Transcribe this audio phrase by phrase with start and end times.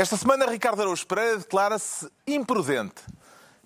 [0.00, 3.02] Esta semana, Ricardo Araújo Pereira declara-se imprudente.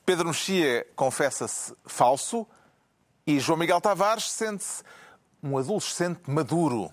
[0.05, 2.45] Pedro Mexia confessa-se falso
[3.25, 4.83] e João Miguel Tavares sente-se
[5.41, 6.93] um adolescente maduro.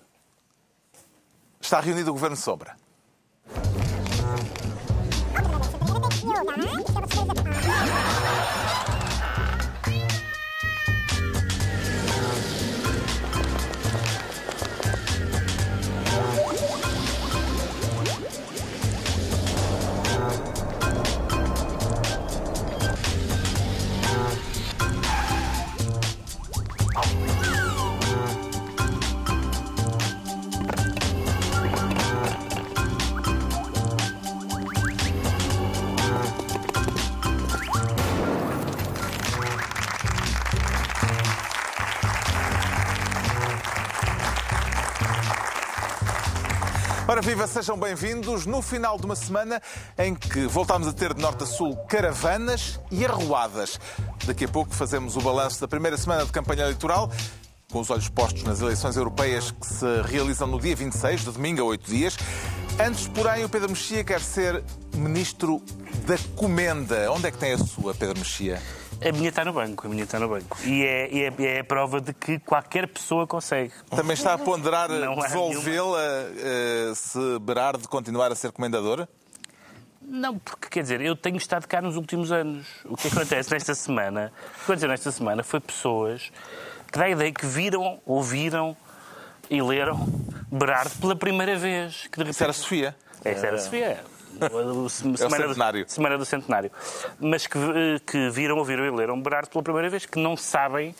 [1.59, 2.77] Está reunido o Governo Sombra.
[47.51, 49.61] Sejam bem-vindos no final de uma semana
[49.97, 53.77] em que voltámos a ter de norte a sul caravanas e arruadas.
[54.25, 57.11] Daqui a pouco fazemos o balanço da primeira semana de campanha eleitoral,
[57.69, 61.61] com os olhos postos nas eleições europeias que se realizam no dia 26, de domingo
[61.61, 62.15] a oito dias.
[62.79, 64.63] Antes, porém, o Pedro Mexia quer ser
[64.95, 65.61] ministro
[66.07, 67.11] da Comenda.
[67.11, 68.61] Onde é que tem a sua, Pedro Mexia?
[69.03, 70.57] A minha está no banco, a minha está no banco.
[70.63, 73.73] E é, é, é a prova de que qualquer pessoa consegue.
[73.89, 74.89] Também está a ponderar
[75.27, 75.99] devolvê-la
[76.37, 79.07] eh, se Berardo continuar a ser comendador?
[80.01, 82.67] Não, porque quer dizer, eu tenho estado cá nos últimos anos.
[82.85, 86.31] O que acontece nesta semana, o que aconteceu nesta semana foi pessoas
[86.91, 88.75] que dá a ideia que viram, ouviram
[89.49, 89.97] e leram
[90.51, 92.07] Berardo pela primeira vez.
[92.11, 92.95] Que de Isso era a Sofia.
[93.23, 94.03] Esta era a Sofia.
[94.51, 95.85] O- semana, centenário.
[95.85, 96.71] Do, semana do centenário.
[97.19, 100.95] Mas que, eh, que viram, ouviram e leram Berardo pela primeira vez, que não sabem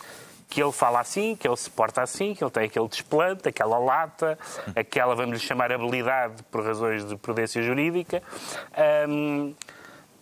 [0.50, 3.78] que ele fala assim, que ele se porta assim, que ele tem aquele desplante, aquela
[3.80, 4.38] lata,
[4.76, 8.22] aquela, vamos lhe chamar, habilidade por razões de prudência jurídica.
[8.76, 9.54] Ahm,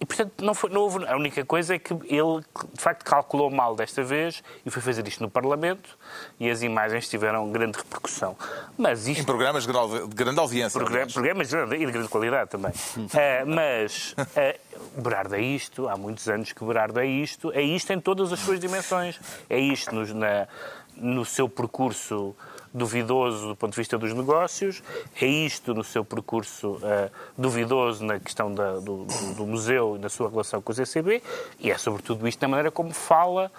[0.02, 1.06] e, portanto, não, foi, não houve.
[1.06, 2.40] A única coisa é que ele,
[2.74, 5.98] de facto, calculou mal desta vez e foi fazer isto no Parlamento
[6.40, 8.38] e as imagens tiveram grande repercussão.
[8.78, 10.80] Mas isto Em programas de grande- de grande audiência.
[10.80, 11.06] Progra-.
[11.08, 12.72] Programas de- e de grande qualidade também.
[13.14, 14.58] Eh, mas eh,
[14.98, 18.40] Berardo é isto, há muitos anos que Berardo é isto, é isto em todas as
[18.40, 19.20] suas dimensões.
[19.50, 20.48] É isto nos- na-
[20.96, 22.36] no seu percurso
[22.74, 24.82] duvidoso do ponto de vista dos negócios,
[25.20, 30.00] é isto no seu percurso eh, duvidoso na questão da- do, do- do museu e
[30.00, 31.22] na sua relação com os ECB,
[31.60, 33.52] e é sobretudo isto na maneira como fala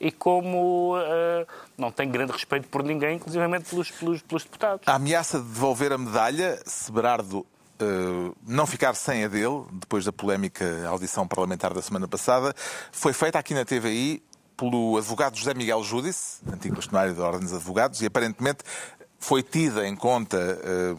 [0.00, 1.46] e como eh,
[1.76, 4.86] não tem grande respeito por ninguém, inclusive pelos, pelos, pelos deputados.
[4.86, 7.46] A ameaça de devolver a medalha, se Berardo
[7.80, 7.84] eh,
[8.46, 12.54] não ficar sem a dele, depois da polémica audição parlamentar da semana passada,
[12.92, 14.22] foi feita aqui na TVI
[14.58, 18.58] pelo advogado José Miguel Júdice, antigo bastonário da Ordem dos Advogados, e aparentemente
[19.16, 20.94] foi tida em conta eh,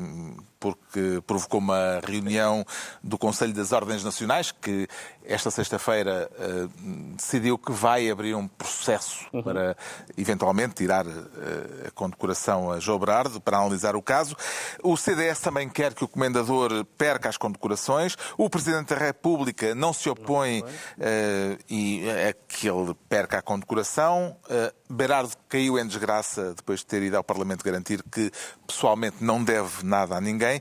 [0.59, 2.66] porque provocou uma reunião
[3.03, 4.88] do Conselho das Ordens Nacionais, que
[5.29, 6.67] esta sexta-feira eh,
[7.16, 9.78] decidiu que vai abrir um processo para
[10.17, 14.35] eventualmente tirar eh, a condecoração a João Berardo para analisar o caso.
[14.81, 18.17] O CDS também quer que o comendador perca as condecorações.
[18.40, 20.63] O Presidente da República não se opõe
[21.00, 24.35] eh, e a que ele perca a condecoração.
[24.90, 28.31] Berardo caiu em desgraça depois de ter ido ao Parlamento garantir que
[28.66, 30.59] pessoalmente não deve nada a ninguém.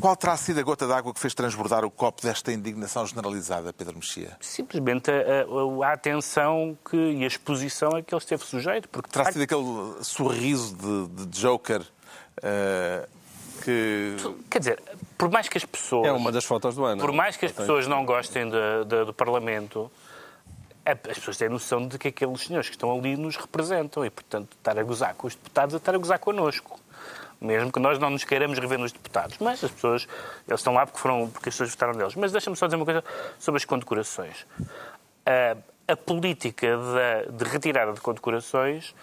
[0.00, 3.96] Qual terá sido a gota d'água que fez transbordar o copo desta indignação generalizada, Pedro
[3.96, 4.36] Mexia?
[4.40, 8.88] Simplesmente a, a- a atenção que, e a exposição a que ele esteve sujeito.
[8.88, 9.64] Porque, Terá sido aquele
[10.04, 11.82] sorriso de, de Joker
[12.42, 13.08] eh,
[13.64, 14.16] que.
[14.50, 14.82] quer dizer,
[15.16, 16.06] por mais que as pessoas...
[16.06, 17.00] É uma das fotos do ano.
[17.00, 19.90] Por mais que as pessoas não gostem de- de- do Parlamento,
[20.84, 24.10] a- as pessoas têm noção de que aqueles senhores que estão ali nos representam e,
[24.10, 26.78] portanto, estar a gozar com os deputados é estar a gozar connosco.
[27.40, 29.36] Mesmo que nós não nos queiramos rever nos deputados.
[29.38, 30.08] Mas as pessoas,
[30.48, 32.14] eles estão lá porque, foram, porque as pessoas votaram neles.
[32.16, 33.04] Mas deixa-me só dizer uma coisa
[33.38, 34.44] sobre as condecorações.
[35.24, 35.56] A,
[35.92, 38.94] a política da- de retirada de condecorações,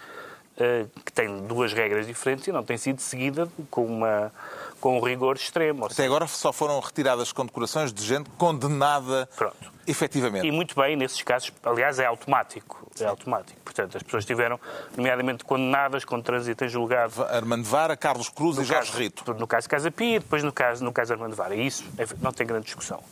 [0.58, 4.32] eh, que tem duas regras diferentes e não tem sido seguida com, uma,
[4.80, 5.86] com um rigor extremo.
[5.86, 9.75] Até agora só foram retiradas condecorações de gente condenada Pronto.
[9.86, 10.46] Efetivamente.
[10.46, 12.86] E muito bem, nesses casos, aliás, é automático.
[13.00, 13.58] É automático.
[13.64, 14.58] Portanto, as pessoas estiveram,
[14.96, 17.22] nomeadamente, condenadas com trânsito em julgado.
[17.24, 19.34] Armando Vara, Carlos Cruz e Jorge caso- Rito.
[19.34, 21.54] No caso Casa Pia e depois no caso, no caso Armando Vara.
[21.54, 23.02] E isso é- não tem grande discussão.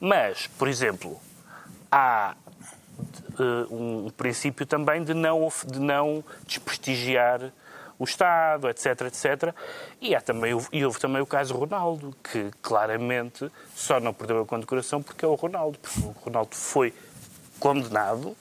[0.00, 1.20] Mas, por exemplo,
[1.90, 2.34] há
[3.38, 7.52] eh, um princípio também de não, de não desprestigiar
[7.98, 9.54] o Estado, etc, etc.
[10.00, 14.46] E, há também, e houve também o caso Ronaldo, que claramente só não perdeu a
[14.46, 15.78] condecoração porque é o Ronaldo.
[15.78, 16.94] Porque o Ronaldo foi
[17.58, 18.36] condenado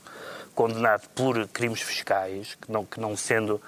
[0.57, 3.61] condenado por crimes fiscais, que não, que não sendo,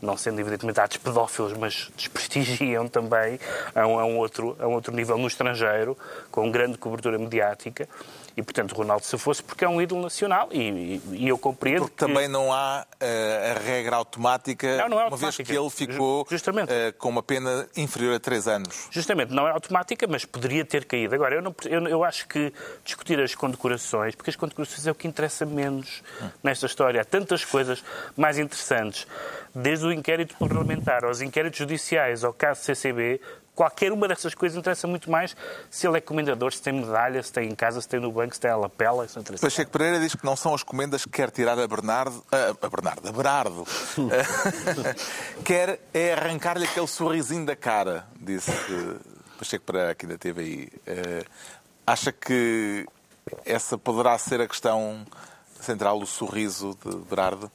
[0.00, 3.40] não sendo evidentemente atos pedófilos, mas desprestigiam também
[3.74, 5.98] a um, a um, outro, a um outro nível no estrangeiro,
[6.30, 7.88] com grande cobertura mediática.
[8.36, 11.94] E, portanto, Ronaldo se fosse porque é um ídolo nacional e, e, eu compreendo porque
[11.94, 11.98] que...
[11.98, 16.20] também não há uh, a regra automática, não, não é uma vez que ele ficou
[16.20, 18.88] uh, com uma pena inferior a três anos.
[18.90, 21.14] Justamente, não é automática, mas poderia ter caído.
[21.14, 22.52] Agora, eu, não, eu, eu acho que
[22.84, 26.28] discutir as condecorações, porque as condecorações é o que interessa menos hum.
[26.42, 27.00] nesta história.
[27.00, 27.82] Há tantas coisas
[28.14, 29.06] mais interessantes,
[29.54, 33.18] desde o inquérito parlamentar aos inquéritos judiciais, ao caso CCB,
[33.56, 35.34] qualquer uma dessas coisas interessa muito mais
[35.70, 38.34] se ele é comendador, se tem medalha, se tem em casa, se tem no banco,
[38.34, 39.06] se tem a lapela.
[39.06, 39.44] Isso interessa.
[39.44, 42.68] Pacheco Pereira diz que não são as comendas que quer tirar a Bernardo, a, a
[42.68, 43.66] Bernardo, a Berardo,
[45.42, 48.52] quer é arrancar-lhe aquele sorrisinho da cara, disse
[49.38, 50.70] Pacheco Pereira aqui da TVI.
[50.86, 51.26] Uh,
[51.86, 52.86] acha que
[53.44, 55.04] essa poderá ser a questão
[55.60, 57.50] central, o sorriso de Berardo?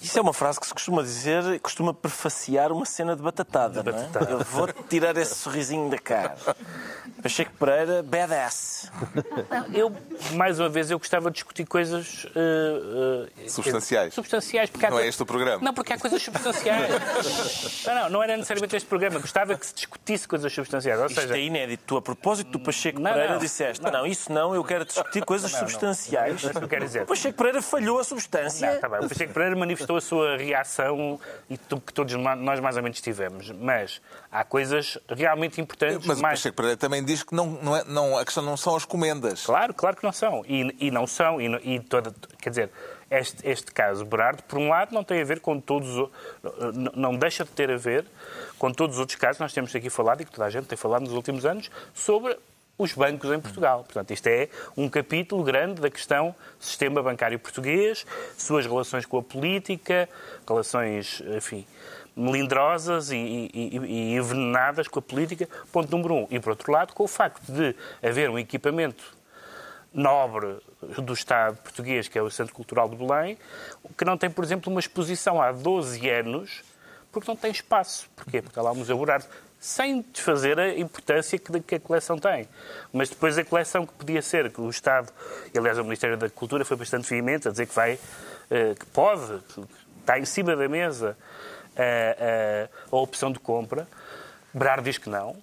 [0.00, 3.90] Isso é uma frase que se costuma dizer, costuma prefaciar uma cena de batatada, de
[3.90, 4.32] não é?
[4.32, 6.36] Eu vou tirar esse sorrisinho da cara.
[7.22, 8.90] Pacheco Pereira, badass.
[9.72, 9.94] Eu,
[10.32, 12.24] mais uma vez, eu gostava de discutir coisas...
[12.24, 14.14] Uh, uh, substanciais.
[14.14, 14.70] Substanciais.
[14.70, 15.62] Porque não é este o programa.
[15.62, 17.84] Não, porque há coisas substanciais.
[17.86, 19.18] não, não, não era necessariamente este programa.
[19.20, 20.98] Gostava que se discutisse coisas substanciais.
[20.98, 21.36] Ou Isto seja...
[21.36, 21.84] é inédito.
[21.86, 23.90] Tu, a propósito do Pacheco não, Pereira, não, disseste, não.
[23.90, 26.42] não, isso não, eu quero discutir coisas substanciais.
[26.42, 27.02] Não, é eu quero dizer.
[27.02, 28.72] O Pacheco Pereira falhou a substância.
[28.72, 29.00] Não, tá bem.
[29.00, 33.50] O Pacheco Pereira manifestou a sua reação e que todos nós mais ou menos tivemos.
[33.50, 36.06] Mas há coisas realmente importantes.
[36.06, 36.38] Mas mais...
[36.38, 38.84] o Pacheco Pereira também diz que não, não, é, não, a questão não são as
[38.84, 39.44] comendas.
[39.44, 40.44] Claro, claro que não são.
[40.46, 41.40] E, e não são.
[41.40, 42.70] E, e toda, quer dizer,
[43.10, 46.10] este, este caso, Berardo, por um lado, não tem a ver com todos.
[46.94, 48.06] Não deixa de ter a ver
[48.58, 50.66] com todos os outros casos que nós temos aqui falado e que toda a gente
[50.66, 52.36] tem falado nos últimos anos sobre
[52.76, 53.84] os bancos em Portugal.
[53.84, 59.22] Portanto, isto é um capítulo grande da questão sistema bancário português, suas relações com a
[59.22, 60.08] política,
[60.46, 61.66] relações, enfim,
[62.16, 66.26] melindrosas e, e, e, envenenadas com a política, ponto número um.
[66.30, 69.04] E, por outro lado, com o facto de haver um equipamento
[69.92, 70.58] nobre
[70.98, 73.38] do Estado português, que é o Centro Cultural de Belém,
[73.96, 76.62] que não tem, por exemplo, uma exposição há 12 anos,
[77.10, 78.08] porque não tem espaço.
[78.16, 78.40] Porquê?
[78.40, 79.26] Porque está lá o Museu Burardo
[79.62, 82.48] sem desfazer a importância que, que a coleção tem.
[82.92, 85.12] Mas depois a coleção que podia ser, que o Estado,
[85.54, 87.96] e aliás o Ministério da Cultura foi bastante veemente a dizer que vai,
[88.50, 89.40] eh, que pode,
[90.00, 91.16] está em cima da mesa
[91.76, 93.86] a, a, a opção de compra.
[94.52, 95.36] Brar diz que não,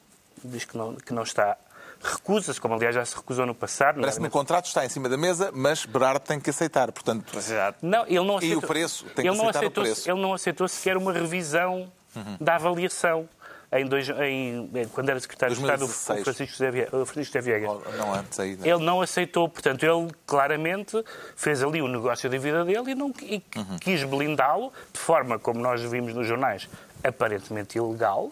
[0.44, 1.58] diz que não, que não está.
[2.04, 4.02] Recusa-se, como aliás já se recusou no passado.
[4.02, 6.92] Parece que no contrato está em cima da mesa, mas Berardo tem que aceitar.
[6.92, 7.26] Portanto,
[7.82, 10.12] não, ele não aceitou, e o preço tem que aceitar aceitou, o preço.
[10.12, 12.38] Ele não aceitou sequer uma revisão uhum.
[12.42, 13.30] da avaliação
[13.72, 15.88] em, dois, em quando era secretário 2016.
[15.88, 17.10] de Estado, o Francisco José Viegas.
[17.10, 17.98] Francisco Viegas.
[17.98, 21.04] Não antes aí, Ele não aceitou, portanto, ele claramente
[21.36, 23.78] fez ali o negócio da vida dele e, não, e uhum.
[23.80, 26.68] quis blindá-lo de forma, como nós vimos nos jornais,
[27.04, 28.32] aparentemente ilegal.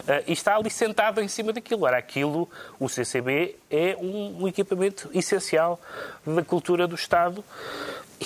[0.00, 1.84] Uh, e está ali sentado em cima daquilo.
[1.84, 5.80] Ora, aquilo, o CCB, é um, um equipamento essencial
[6.26, 7.42] da cultura do Estado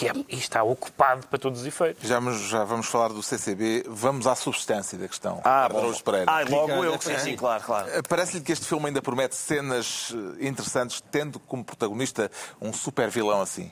[0.02, 2.06] e, é, e, está ocupado para todos os efeitos.
[2.06, 3.84] Já vamos, já vamos falar do CCB.
[3.88, 5.40] Vamos à substância da questão.
[5.44, 6.30] Ah, Araújo Pereira.
[6.30, 7.00] Ah, logo eu.
[7.00, 7.88] Sim, sim, claro, claro.
[7.90, 13.08] Eh, parece-lhe que este filme ainda promete cenas eh, interessantes, tendo como protagonista um super
[13.08, 13.70] vilão assim?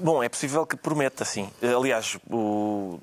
[0.00, 1.50] Bom, é possível que prometa, sim.
[1.60, 3.00] Eh, aliás, o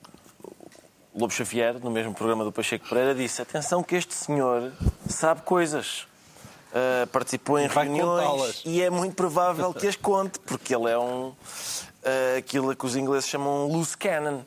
[1.14, 4.72] Lobo Xavier, no mesmo programa do Pacheco Pereira, disse atenção que este senhor
[5.10, 6.08] sabe coisas.
[6.76, 11.00] Uh, participou em Vai reuniões e é muito provável que as conte, porque ele é
[11.00, 11.34] um
[12.38, 14.42] aquilo que os ingleses chamam loose cannon.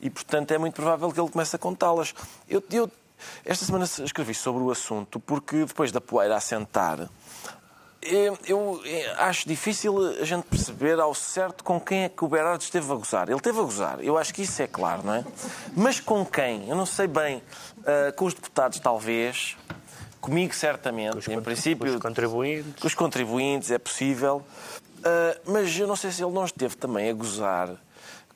[0.00, 2.14] E, portanto, é muito provável que ele comece a contá-las.
[2.48, 2.90] Eu, eu,
[3.44, 7.08] esta semana escrevi sobre o assunto porque, depois da poeira assentar,
[8.02, 8.80] eu, eu,
[9.18, 12.94] acho difícil a gente perceber ao certo com quem é que o Berardo esteve a
[12.94, 13.28] gozar.
[13.28, 15.24] Ele esteve a gozar, eu acho que isso é claro, não é?
[15.76, 16.66] Mas com quem?
[16.66, 17.42] Eu não sei bem.
[17.78, 19.54] Uh, com os deputados, talvez.
[20.18, 21.30] Comigo, certamente.
[21.30, 21.90] em princípio.
[21.90, 22.80] Com os contribuintes.
[22.80, 24.42] Com os contribuintes, é possível.
[25.00, 27.70] Uh, mas eu não sei se ele não esteve também a gozar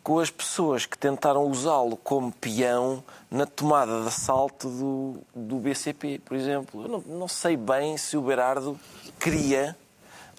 [0.03, 6.21] com as pessoas que tentaram usá-lo como peão na tomada de assalto do, do BCP,
[6.25, 6.83] por exemplo.
[6.83, 8.79] Eu não, não sei bem se o Berardo
[9.19, 9.75] queria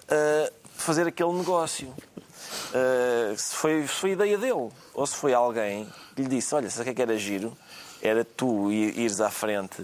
[0.04, 1.88] uh, fazer aquele negócio.
[1.88, 6.70] Uh, se, foi, se foi ideia dele ou se foi alguém que lhe disse: Olha,
[6.70, 7.56] sabe o que, é que era giro?
[8.00, 9.82] Era tu ires à frente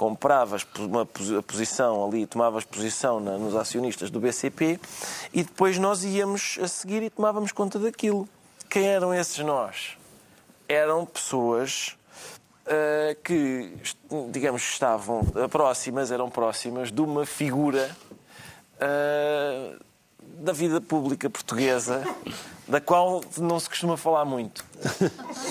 [0.00, 4.80] compravas uma posição ali, tomavas posição na, nos acionistas do BCP
[5.30, 8.26] e depois nós íamos a seguir e tomávamos conta daquilo.
[8.70, 9.98] Quem eram esses nós?
[10.66, 11.98] Eram pessoas
[12.64, 13.74] uh, que,
[14.30, 17.94] digamos, estavam próximas, eram próximas de uma figura
[18.76, 19.84] uh,
[20.38, 22.02] da vida pública portuguesa,
[22.68, 24.64] da qual não se costuma falar muito.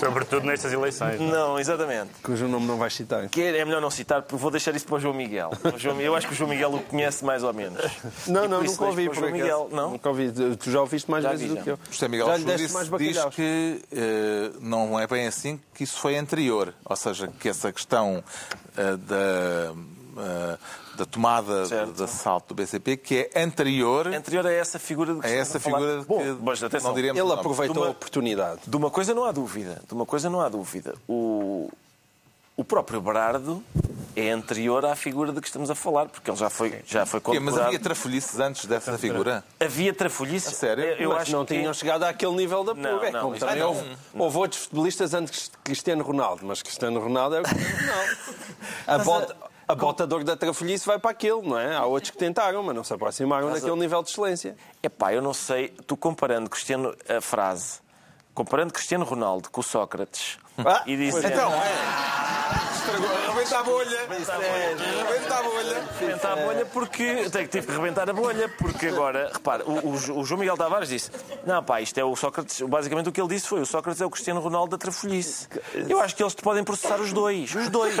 [0.00, 1.20] Sobretudo nestas eleições.
[1.20, 1.30] não é?
[1.30, 2.10] Não, exatamente.
[2.22, 3.28] Cujo nome não vais citar.
[3.28, 5.50] Que é melhor não citar, porque vou deixar isso para o João Miguel.
[5.74, 7.80] O João- Eu acho que o João Miguel o conhece mais ou menos.
[8.26, 9.30] Não, E não, nunca ouvi por João.
[9.32, 9.68] Miguel.
[9.70, 9.90] Não?
[9.92, 10.32] Nunca ouvi.
[10.58, 11.62] Tu já ouviste mais Já vezes vi, do já.
[11.62, 11.78] que eu.
[11.90, 15.84] José Miguel já lhe deste mais disse, diz que eh, não é bem assim, que
[15.84, 16.74] isso foi anterior.
[16.84, 18.24] Ou seja, que essa questão
[18.76, 19.74] eh, da,
[20.22, 20.58] eh,
[21.00, 21.92] da tomada Certo.
[21.92, 25.48] de assalto do BCP, que é anterior Anterior a essa figura de que a estamos
[25.48, 25.78] essa a falar.
[25.78, 28.60] figura Bom, que mas atenção, não diremos Ele aproveitou uma- a oportunidade.
[28.66, 29.80] De uma coisa não há dúvida.
[29.86, 30.94] De uma coisa não há dúvida.
[31.08, 31.70] O,
[32.56, 33.64] o próprio Berardo
[34.14, 37.20] é anterior à figura de que estamos a falar, porque ele já foi, já foi
[37.20, 37.66] Quê, Mas condecorado.
[37.68, 39.42] havia trafolhices antes dessa figura?
[39.58, 40.48] Havia trafolhice.
[40.48, 40.84] A sério?
[40.84, 43.02] Eu Mas acho não que tinham chegado àquele nível da Não.
[43.02, 43.68] É não, não.
[43.68, 48.10] houve, houve outros futebolistas antes de Cristiano Ronaldo, mas Cristiano Ronaldo é o Cristiano Ronaldo.
[48.86, 49.36] A bota,
[49.70, 51.76] a bota de ouro da trafolhice vai para aquele, não é?
[51.76, 54.56] Há outros que tentaram, mas não se aproximaram Mas daquele nível de excelência.
[54.82, 57.80] Epá, eu não sei, tu comparando Cristiano, a frase,
[58.34, 61.28] comparando Cristiano Ronaldo com o Sócrates Ah, e dizendo...
[61.28, 62.74] Então, é.
[62.74, 63.29] Estragou.
[63.40, 64.00] Rebenta a bolha.
[64.00, 65.88] Rebenta a bolha.
[65.98, 69.88] Rebentar a bolha porque tem que tive que rebentar a bolha, porque agora, repara, o,
[69.88, 71.10] o- o João Miguel Tavares disse:
[71.46, 72.60] Não, pá, isto é o Sócrates.
[72.62, 75.48] Basicamente o que ele disse foi: o Sócrates é o Cristiano Ronaldo da trafolhice.
[75.88, 77.54] Eu acho que eles te podem processar os dois.
[77.54, 77.94] Os dois.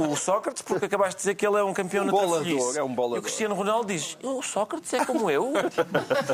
[0.00, 2.78] O Sócrates, porque acabaste de dizer que ele é um campeão Um na trafolhice.
[2.78, 3.16] é um bolador.
[3.16, 5.52] E o Cristiano Ronaldo diz: O Sócrates é como eu.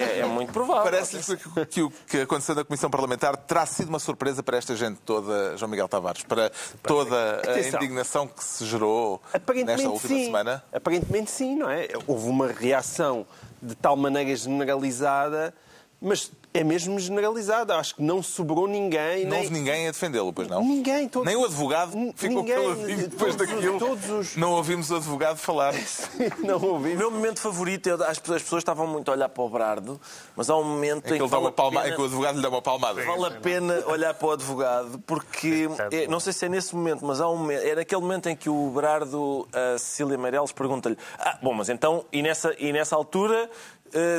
[0.01, 0.85] É, é muito provável.
[0.85, 4.77] Parece-lhe que, que o que aconteceu na Comissão Parlamentar terá sido uma surpresa para esta
[4.77, 6.51] gente toda, João Miguel Tavares, para
[6.83, 7.17] toda
[7.47, 7.80] a Atenção.
[7.85, 9.21] Indignação que se gerou
[9.65, 10.25] nesta última sim.
[10.25, 10.65] semana.
[10.73, 11.89] Aparentemente sim, não é?
[12.07, 13.27] Houve uma reação
[13.63, 15.55] de tal maneira generalizada,
[16.01, 17.77] mas é mesmo generalizada.
[17.77, 19.25] Acho que não sobrou ninguém.
[19.25, 19.41] Não nem...
[19.41, 20.61] houve ninguém a defendê-lo, pois não?
[20.63, 23.79] Ninguém, todos- Nem o advogado ficou ninguém, caladinho depois todos os- daquilo.
[23.79, 25.73] todos os- Não ouvimos o advogado falar.
[26.43, 26.95] não ouvi.
[26.95, 29.49] O meu momento favorito, eu, as, pessoas, as pessoas estavam muito a olhar para o
[29.49, 30.01] Brardo,
[30.35, 31.81] mas há um momento É que, em que, ele vale uma palma...
[31.83, 33.05] pena- é que o advogado lhe dá uma palmada.
[33.05, 37.05] Vale a pena olhar para o advogado, porque é, não sei se é nesse momento,
[37.05, 40.97] mas há um momento, é naquele momento em que o Berardo, a Cecília Meirelles, pergunta-lhe:
[41.19, 43.49] Ah, bom, mas então, e nessa, e nessa altura,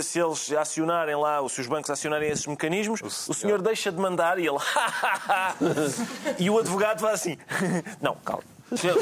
[0.03, 3.99] se eles acionarem lá, ou se os bancos acionarem esses mecanismos, o senhor, deixa de
[3.99, 4.57] mandar e ele.
[6.39, 7.37] e o advogado faz assim:
[8.01, 8.43] Não, calma.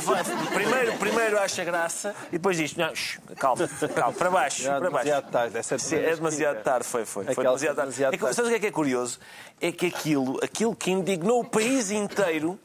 [0.03, 4.79] Vai, Primeiro, primeiro acha graça e depois diz: Não, shh, calma, calma, para baixo, Já
[4.79, 5.05] para baixo.
[5.05, 5.57] demasiado tarde.
[5.57, 7.25] Essa Sim, é demasiado tarde, foi, foi.
[7.25, 7.91] foi demasiado tarde.
[7.91, 8.35] demasiado É tarde.
[8.35, 9.19] sabes o que é que é curioso?
[9.61, 12.59] É que aquilo, aquilo que indignou o país inteiro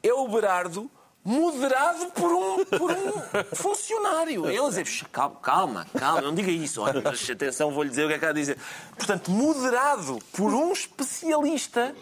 [0.00, 0.88] é o Berardo
[1.28, 4.48] moderado por um, por um funcionário.
[4.48, 6.80] Ele dizer, "Shh, calma, calma, calma, não diga isso.
[6.80, 8.56] Olha, mas atenção, vou-lhe dizer o que é que há a dizer.
[8.96, 11.94] Portanto, moderado por um especialista,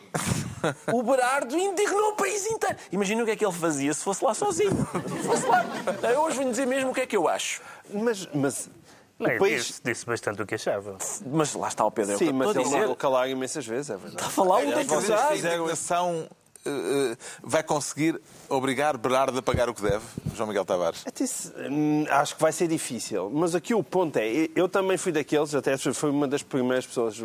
[0.92, 2.76] o Berardo indignou o país inteiro.
[2.92, 4.71] Imagina o que é que ele fazia se fosse lá sozinho.
[5.21, 5.64] Se fosse lá.
[6.12, 7.61] Eu hoje vou dizer mesmo o que é que eu acho.
[7.92, 8.71] Mas, mas
[9.18, 9.66] Não, o país...
[9.66, 10.97] disse, disse bastante o que achava.
[11.26, 12.12] Mas lá está o Pedro.
[12.12, 14.16] é o que Sim, mas ele mandou calar imensas vezes, é verdade.
[14.16, 15.28] Está a falar um Aliás, vocês deputado.
[15.28, 16.45] têm indignação eh, eh,
[17.42, 20.04] vai conseguir obrigar Berardo a pagar o que deve,
[20.35, 21.04] João Miguel Tavares?
[21.70, 23.30] Hum, acho que vai ser difícil.
[23.30, 27.16] Mas aqui o ponto é, eu também fui daqueles, até fui uma das primeiras pessoas,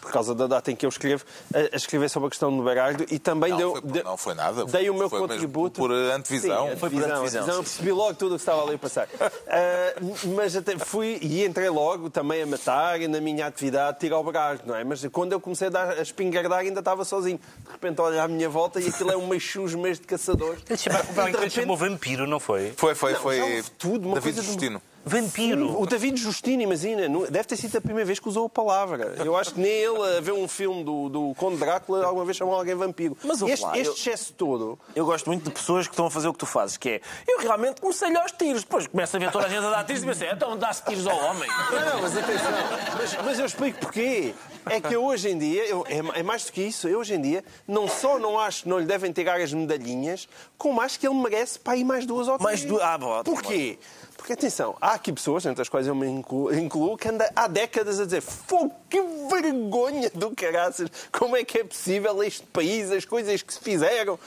[0.00, 1.24] por causa da data em que eu escrevo,
[1.54, 4.04] a, a escrever sobre a questão do Berardo e também Não, deu, foi por- deu-
[4.04, 4.64] não foi nada.
[4.66, 5.80] Dei o meu Foi contributo.
[5.80, 6.70] por antevisão.
[6.70, 7.54] Sim, Foi por antevisão, antevisão, antevisão.
[7.56, 9.08] sim, Percebi logo tudo o que estava ali a passar.
[9.50, 9.94] Ah,
[10.36, 14.62] mas até fui e entrei logo também a matar na minha atividade tirar o Berardo,
[14.66, 14.84] não é?
[14.84, 17.38] Mas quando eu comecei a, dar, a espingardar ainda estava sozinho.
[17.64, 20.56] De repente olho à minha volta e aquilo é um meixus meio de caçador.
[20.68, 22.72] Ele E chamou vampiro, não foi?
[22.76, 25.80] Foi, foi, Não, foi houve tudo, uma David coisa de- Vampiro!
[25.80, 29.14] O David Justino, imagina, deve ter sido a primeira vez que usou a palavra.
[29.24, 32.36] Eu acho que nem ele, a ver um filme do, do Conde Drácula, alguma vez
[32.36, 33.16] chamou alguém vampiro.
[33.24, 34.78] Mas, este, lá, este eu- excesso todo.
[34.94, 37.00] Eu gosto muito de pessoas que estão a fazer o que tu fazes, que é
[37.26, 40.02] eu realmente comecei-lhe aos tiros, depois começo a ver toda a gente a dar tiros
[40.02, 41.48] e pensei, então dá-se tiros ao homem.
[41.48, 42.50] Não, mas atenção.
[42.98, 44.34] Mas, mas eu explico porquê.
[44.70, 47.14] É que eu hoje em dia, eu- é, é mais do que isso, eu hoje
[47.14, 50.28] em dia não só não acho que não lhe devem tirar as medalhinhas,
[50.58, 52.44] como acho que ele merece para ir mais duas ou três.
[52.44, 53.78] Mais duas- ah, bom, Porquê?
[54.18, 57.46] Porque, atenção, há aqui pessoas, entre as quais eu me incluo, incluo, que anda há
[57.46, 62.90] décadas a dizer fogo, que vergonha do caraças, como é que é possível este país,
[62.90, 64.18] as coisas que se fizeram.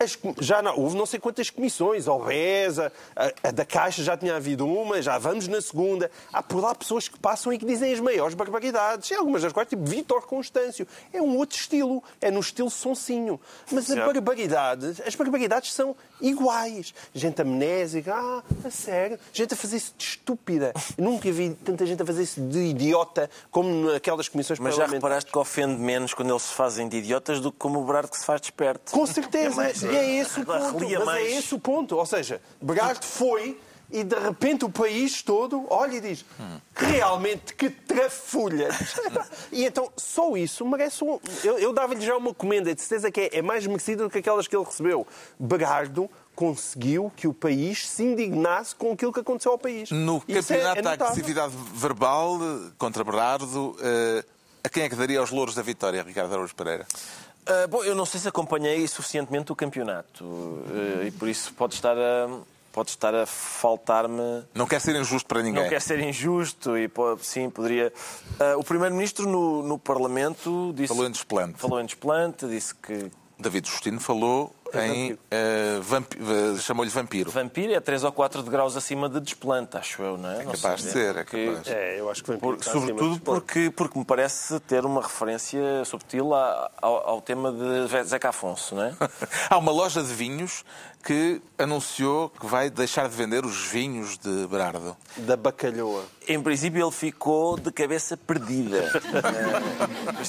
[0.00, 4.16] As já não, houve não sei quantas comissões, a OBESA, a, a da Caixa já
[4.16, 6.10] tinha havido uma, já vamos na segunda.
[6.32, 9.10] Há por lá pessoas que passam e que dizem as maiores barbaridades.
[9.10, 10.88] E algumas das quais, tipo Vítor Constâncio.
[11.12, 13.38] É um outro estilo, é no estilo sonsinho.
[13.70, 16.94] Mas a barbaridade, as barbaridades são iguais.
[17.14, 19.18] Gente amnésica, ah, a sério.
[19.32, 20.72] Gente a fazer isso de estúpida.
[20.96, 24.86] Eu nunca vi tanta gente a fazer isso de idiota como naquelas comissões Mas já
[24.86, 28.08] reparaste que ofende menos quando eles se fazem de idiotas do que como o Berardo
[28.10, 28.92] que se faz desperto.
[28.92, 29.52] Com certeza.
[29.52, 30.84] É mais- e é esse o ponto.
[30.84, 31.26] Mas mais.
[31.26, 31.96] é esse o ponto.
[31.96, 33.58] Ou seja, Berardo foi
[33.90, 36.24] e de repente o país todo olha e diz
[36.74, 38.74] realmente que trafulhas.
[39.50, 41.18] e então só isso merece um...
[41.42, 44.18] Eu, eu dava-lhe já uma comenda, de certeza que é, é mais merecida do que
[44.18, 45.06] aquelas que ele recebeu.
[45.38, 49.90] Berardo conseguiu que o país se indignasse com aquilo que aconteceu ao país.
[49.90, 51.12] No Isso é- campeonato é da notável.
[51.12, 54.24] agressividade verbal eh, contra Berardo, eh,
[54.62, 56.86] a quem é que daria os louros da vitória, Ricardo Araújo Pereira?
[57.44, 61.74] Ah, bom, eu não sei se acompanhei suficientemente o campeonato ah, e por isso pode
[61.74, 62.28] estar a,
[62.78, 64.44] pode estar a faltar-me.
[64.54, 65.62] Não quer ser injusto para ninguém.
[65.64, 66.88] Não quer ser injusto e
[67.20, 67.92] sim, poderia.
[68.38, 70.88] Ah, o Primeiro-Ministro no, no Parlamento disse.
[70.88, 71.58] Falou em desplante.
[71.58, 75.16] falou em desplante, disse que David Justino falou em.
[75.30, 77.30] eh, vampi- eh, chamou-lhe vampiro.
[77.30, 80.40] vampiro é 3 ou 4 de graus acima de desplante, acho eu, não é?
[80.40, 81.66] É Não capaz de ser, é capaz.
[81.68, 86.34] É, eu acho que vem Por- sobretudo porque, porque me parece ter uma referência subtil
[86.34, 88.94] a- ao, ao tema de Zeca Afonso, não é?
[89.48, 90.64] Há uma loja de vinhos
[91.08, 94.94] que anunciou que vai deixar de vender os vinhos de Berardo.
[95.16, 96.04] Da bacalhoa.
[96.28, 98.84] Em princípio, ele ficou de cabeça perdida.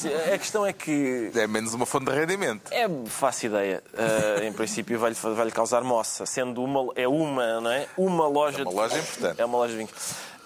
[0.06, 2.72] Eh, a questão é que É menos uma fonte de rendimento.
[2.72, 3.84] é fácil ideia.
[3.94, 7.88] Eh, em princípio, vai-lhe vai causar moça, sendo uma é uma, não é?
[7.98, 8.60] Uma loja.
[8.60, 9.42] É uma de- loja importante.
[9.42, 9.92] É uma loja de vinhos.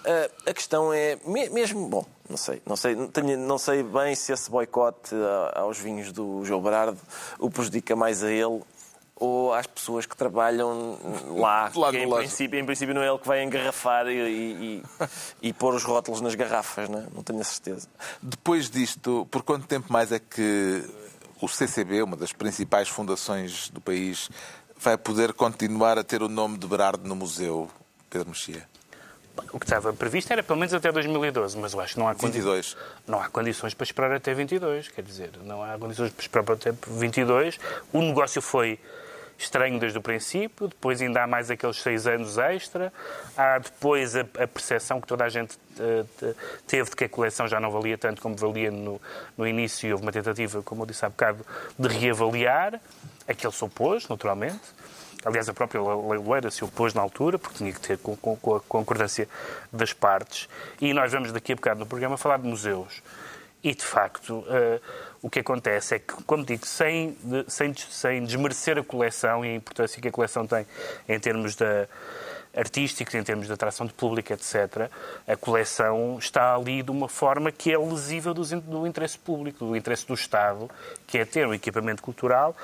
[0.04, 2.04] Eh, a questão é me- mesmo bom.
[2.28, 5.14] Não sei, não sei, não, tenho- não sei bem se esse boicote
[5.54, 6.98] aos vinhos do João Berardo
[7.38, 8.62] o prejudica mais a ele
[9.24, 10.98] ou às pessoas que trabalham
[11.36, 14.82] lá, Lá que em princípio, em princípio não é ele que vai engarrafar e, e,
[15.42, 17.06] e- e pôr os rótulos nas garrafas, não, é?
[17.14, 17.88] não tenho a certeza.
[18.22, 20.84] Depois disto, por quanto tempo mais é que
[21.40, 24.30] o CCB, uma das principais fundações do país,
[24.78, 27.70] vai poder continuar a ter o nome de Berardo no museu,
[28.10, 28.66] Pedro Mexia?
[29.52, 32.14] O que estava previsto era pelo menos até 2012, mas eu acho que não há,
[32.14, 32.76] condi- 22.
[33.04, 34.86] não há condições para esperar até 22.
[34.88, 37.58] Quer dizer, não há condições para esperar até 22.
[37.92, 38.78] O negócio foi
[39.38, 42.92] estranho desde o princípio, depois ainda há mais aqueles seis anos extra,
[43.36, 46.36] há depois a, a percepção que toda a gente eh, te-
[46.66, 49.00] teve de que a coleção já não valia tanto como valia no,
[49.36, 51.44] no início e houve uma tentativa, como eu disse há bocado,
[51.78, 52.80] de reavaliar.
[53.26, 54.60] Aquele se opôs, naturalmente.
[55.24, 58.56] Aliás, a própria leiloeira se opôs na altura, porque tinha que ter com, com- com
[58.56, 59.26] a concordância
[59.72, 60.48] das partes.
[60.80, 63.02] E nós vamos daqui a bocado no programa falar de museus.
[63.62, 64.78] E, de facto, eh,
[65.24, 67.16] o que acontece é que, como digo, sem,
[67.48, 70.66] sem, sem desmerecer a coleção e a importância que a coleção tem
[71.08, 71.88] em termos da
[72.56, 74.90] artísticos, em termos de atração de público, etc.,
[75.26, 80.06] a coleção está ali de uma forma que é lesiva do interesse público, do interesse
[80.06, 80.70] do Estado,
[81.06, 82.56] que é ter um equipamento cultural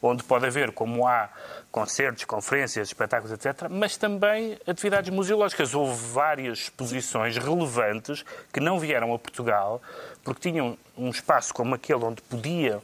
[0.00, 1.28] onde pode haver, como há
[1.70, 5.74] concertos, conferências, espetáculos, etc., mas também atividades museológicas.
[5.74, 9.80] Houve várias exposições relevantes que não vieram a Portugal
[10.22, 12.82] porque tinham um espaço como aquele onde podiam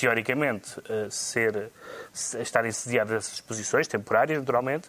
[0.00, 1.70] teoricamente, eh, ser,
[2.12, 4.88] se- estarem sediadas essas exposições, temporárias, naturalmente,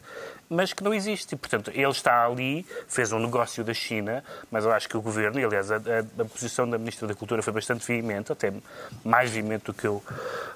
[0.49, 1.33] mas que não existe.
[1.33, 5.01] E, portanto, ele está ali, fez um negócio da China, mas eu acho que o
[5.01, 8.51] governo, e aliás, a, a- a posição da Ministra da Cultura foi bastante veemente, até
[9.03, 10.03] mais veemente do que eu,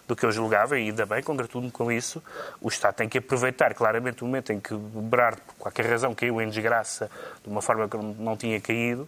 [0.07, 2.21] do que eu julgava, e ainda bem, congratulo-me com isso.
[2.59, 6.41] O Estado tem que aproveitar claramente o momento em que Berardo, por qualquer razão, caiu
[6.41, 7.09] em desgraça
[7.43, 9.07] de uma forma que não, não tinha caído,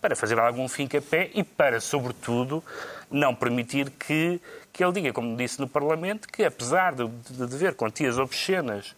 [0.00, 2.62] para fazer algum fim a pé e para, sobretudo,
[3.10, 4.40] não permitir que,
[4.72, 8.94] que ele diga, como disse no Parlamento, que apesar de, de dever quantias obscenas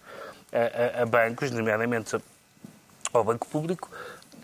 [0.53, 2.17] a, a- a bancos, nomeadamente
[3.13, 3.91] ao Banco Público,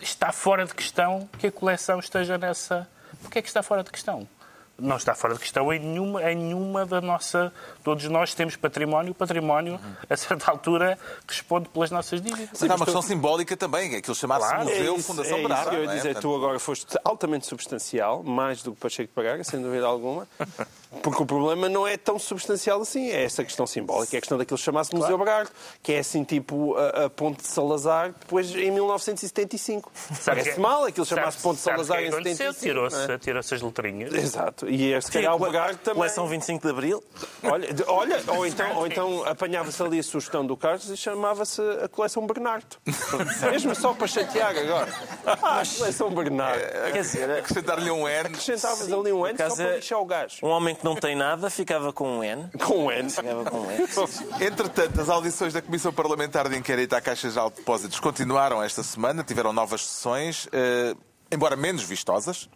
[0.00, 2.88] está fora de questão que a coleção esteja nessa.
[3.22, 4.28] Porquê é que está fora de questão?
[4.78, 7.50] Não está fora de questão em nenhuma, em nenhuma da nossa.
[7.82, 9.12] Todos nós temos património.
[9.12, 12.50] O património, a certa altura, responde pelas nossas dívidas.
[12.60, 14.64] Mas há uma questão simbólica também, que aquilo chamasse Claro.
[14.64, 15.70] Museu É isso- Fundação é isso Berardo.
[15.70, 15.96] que eu ia não é?
[15.96, 16.08] dizer.
[16.14, 20.28] Portanto, Tu agora foste altamente substancial, mais do que Pacheco Pagaga, sem dúvida alguma.
[21.02, 23.10] Porque o problema não é tão substancial assim.
[23.10, 25.50] É essa questão simbólica, é a questão daquilo que chamasse Museu Berardo,
[25.82, 29.90] que é assim tipo a, a Ponte de Salazar, depois em 1975.
[30.24, 32.52] Parece que- mal aquilo chamasse Ponte de Salazar é em que aconteceu?
[32.52, 32.74] 75.
[32.74, 32.84] não
[33.14, 33.18] é?
[33.18, 34.14] Tirou-se tirou as letrinhas.
[34.14, 34.65] Exato.
[34.68, 35.96] E é, se calhar o Berardo também.
[36.00, 37.02] Coleção 25 de Abril.
[37.42, 41.60] Olha, de- olha ou, então, ou então apanhava-se ali a sugestão do Carlos e chamava-se
[41.82, 42.76] a coleção Bernardo.
[43.50, 44.88] Mesmo só para chatear agora.
[45.26, 46.60] Ah, a coleção Bernardo.
[46.92, 48.26] Quer dizer, Acrescentar-lhe um N.
[48.28, 50.36] Acrescentavas ali um N só para é- lixar o gajo.
[50.42, 52.48] um homem que não tem nada ficava com um N.
[52.64, 53.08] Com um N.
[53.10, 53.86] Ficava com um N.
[54.40, 58.82] Entretanto, as audições da Comissão Parlamentar de Inquérito à Caixa Geral de Depósitos continuaram esta
[58.82, 60.94] semana, tiveram novas sessões, eh,
[61.30, 62.48] embora menos vistosas.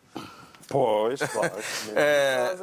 [0.70, 1.52] Pois, claro.
[1.96, 2.56] Eh,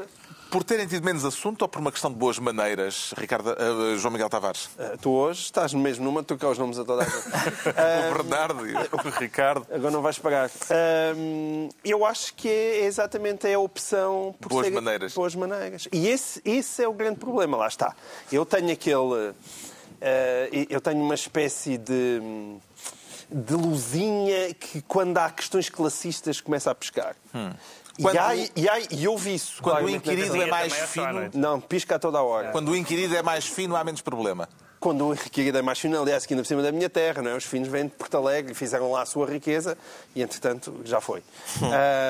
[0.49, 4.13] por terem tido menos assunto ou por uma questão de boas maneiras, Ricardo, eh, João
[4.13, 4.69] Miguel Tavares?
[4.79, 7.27] Ah, tu hoje estás mesmo numa de os nomes a toda a gente.
[8.09, 9.67] o Bernardo e o Ricardo.
[9.69, 10.49] Agora não vais pagar.
[10.71, 15.13] Ahm, eu acho que é exatamente a opção por Boas ser- maneiras.
[15.13, 15.89] Boas maneiras.
[15.91, 17.93] E esse, esse é o grande problema, lá está.
[18.31, 19.33] Eu tenho aquele.
[20.69, 22.21] eu tenho uma espécie de,
[23.29, 27.15] de luzinha que, quando há questões classistas, começa a pescar.
[28.01, 29.61] Quando- E, há, e, há, e houve isso.
[29.61, 31.37] Quando o claramente, na inquirido é mais é fino, noite.
[31.37, 32.51] Não, pisca a toda a hora.
[32.51, 34.47] quando o inquirido é mais fino, há menos problema.
[34.79, 37.31] Quando o inquirido é mais fino, aliás, aqui ainda por cima da minha terra, não
[37.31, 37.35] é?
[37.35, 39.75] os finos vêm de Porto Alegre, fizeram lá a sua riqueza
[40.15, 41.23] e, entretanto, já foi.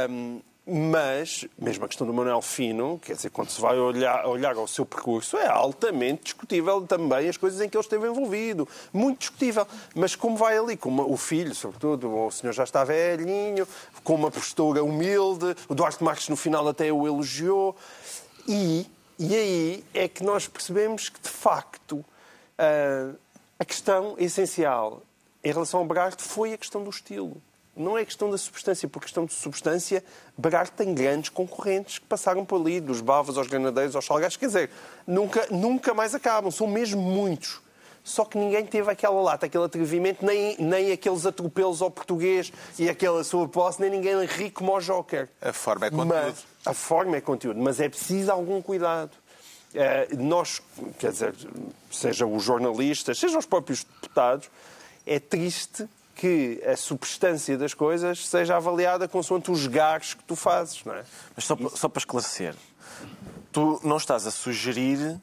[0.10, 4.56] Ahm, mas, mesmo a questão do Manuel Fino, quer dizer, quando se vai olhar, olhar
[4.56, 8.68] ao seu percurso, é altamente discutível também as coisas em que ele esteve envolvido.
[8.92, 9.66] Muito discutível.
[9.96, 13.66] Mas como vai ali, com uma- o filho, sobretudo, o senhor já está velhinho,
[14.04, 17.74] com uma postura humilde, o Duarte Marques no final até o elogiou.
[18.46, 18.86] E,
[19.18, 22.04] e aí é que nós percebemos que, de facto,
[22.58, 23.14] ah,
[23.58, 25.02] a questão essencial
[25.44, 27.42] em relação ao Berarte foi a questão do estilo.
[27.78, 30.04] Não é questão da substância, porque questão de substância,
[30.38, 34.36] Berarte tem grandes concorrentes que passaram por ali, dos Bavas aos Granadeiros aos Salgados.
[34.36, 34.70] Quer dizer,
[35.06, 37.62] nunca, nunca mais acabam, são mesmo muitos.
[38.04, 42.90] Só que ninguém teve aquela lata, aquele atrevimento, nem, nem aqueles atropelos ao português e
[42.90, 45.28] aquela sua posse, nem ninguém ri como ao Joker.
[45.42, 46.08] A forma é conteúdo.
[46.08, 49.12] Mas, a forma é conteúdo, mas é preciso algum cuidado.
[49.74, 50.62] Eh, nós,
[50.98, 51.36] quer dizer,
[51.92, 54.50] seja os jornalistas, seja os próprios deputados,
[55.06, 55.88] é triste
[56.18, 61.04] que a substância das coisas seja avaliada consoante os gags que tu fazes, não é?
[61.36, 62.56] Mas só, só para esclarecer,
[63.52, 65.22] tu não estás a sugerir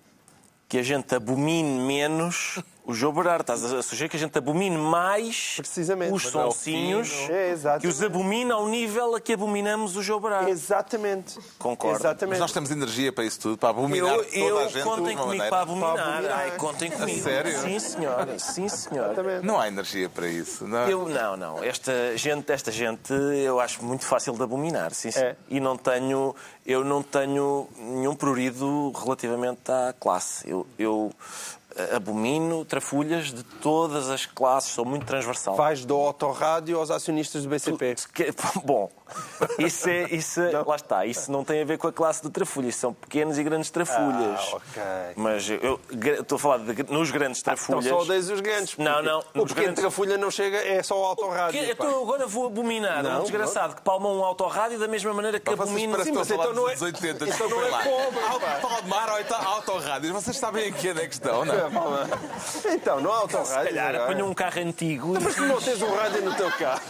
[0.69, 3.43] que a gente abomine menos o João Berardo.
[3.43, 6.13] Estás a sugerir que a gente abomine mais Precisamente.
[6.13, 7.11] os sonsinhos.
[7.31, 10.51] É, que os abomina ao nível a que abominamos o João Berardo.
[10.51, 11.39] Exatamente.
[11.59, 11.99] Concordo.
[11.99, 12.31] Exatamente.
[12.31, 15.17] Mas nós temos energia para isso tudo, para abominar Eu, toda eu a gente contem
[15.17, 15.49] comigo maneira.
[15.49, 15.95] para abominar.
[15.95, 16.39] Para abominar.
[16.39, 17.23] Ai, contem comigo.
[17.23, 17.61] sério?
[17.61, 18.39] Sim, senhora.
[18.39, 19.13] Sim, senhora.
[19.13, 19.47] Exatamente.
[19.47, 20.67] Não há energia para isso.
[20.67, 20.79] Não.
[20.79, 20.93] é?
[20.93, 21.65] Eu, não, não.
[21.65, 24.93] Esta gente, esta gente eu acho muito fácil de abominar.
[24.93, 25.21] Sim, sim.
[25.21, 25.37] É.
[25.49, 26.35] E não tenho,
[26.67, 30.49] eu não tenho nenhum prurido relativamente à classe.
[30.49, 31.11] Eu, eu
[31.95, 35.57] abomino trafulhas de todas as classes, sou muito transversal.
[35.57, 37.95] Vais do autorrádio aos acionistas do BCP.
[38.13, 38.35] Que-
[38.65, 38.91] Bom,
[39.59, 42.31] isso é, isso é- lá está, isso não tem a ver com a classe de
[42.31, 44.41] trafulhas, são pequenos e grandes trafulhas.
[44.53, 44.83] Ah, ok.
[45.17, 45.81] Mas eu,
[46.21, 47.87] estou a falar de, nos grandes Então trafulhas.
[47.87, 48.77] só odeias os grandes.
[48.77, 51.61] Não, não, O pequeno grandes- trafulha não chega, é só o autorrádio.
[51.61, 51.71] Que-.
[51.71, 55.45] Então agora vou abominar Não, um desgraçado que palma um autorrádio da mesma maneira que
[55.57, 57.29] parecem Sim, que estão mas então não é- anos 80.
[57.29, 58.21] então não é pobre,
[58.61, 60.13] Palmar então autorrádios.
[60.13, 61.55] Vocês sabem em que é a questão, não?
[62.73, 63.65] Então, não há Se autorrádio.
[63.69, 64.05] calhar agora.
[64.05, 66.81] apanho um carro antigo Mas não tens um rádio no teu carro.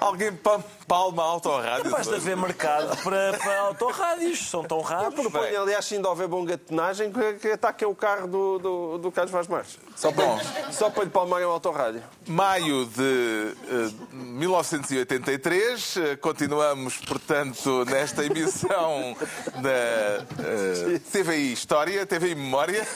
[0.00, 1.92] Alguém pa- palma autorrádios.
[1.92, 4.48] basta haver mercado para, para autorrádios.
[4.48, 5.14] São tão raros.
[5.14, 9.12] Proponho, aliás, se ainda houver bom gatonagem, que, que ataque o carro do, do, do
[9.12, 9.78] Carlos Vaz Marques.
[9.96, 10.40] Só para, Bom.
[10.70, 12.02] só para lhe palmarem o autorrádio.
[12.26, 19.16] Maio de eh, 1983, eh, continuamos, portanto, nesta emissão
[19.60, 22.86] da eh, TVI História, TVI Memória,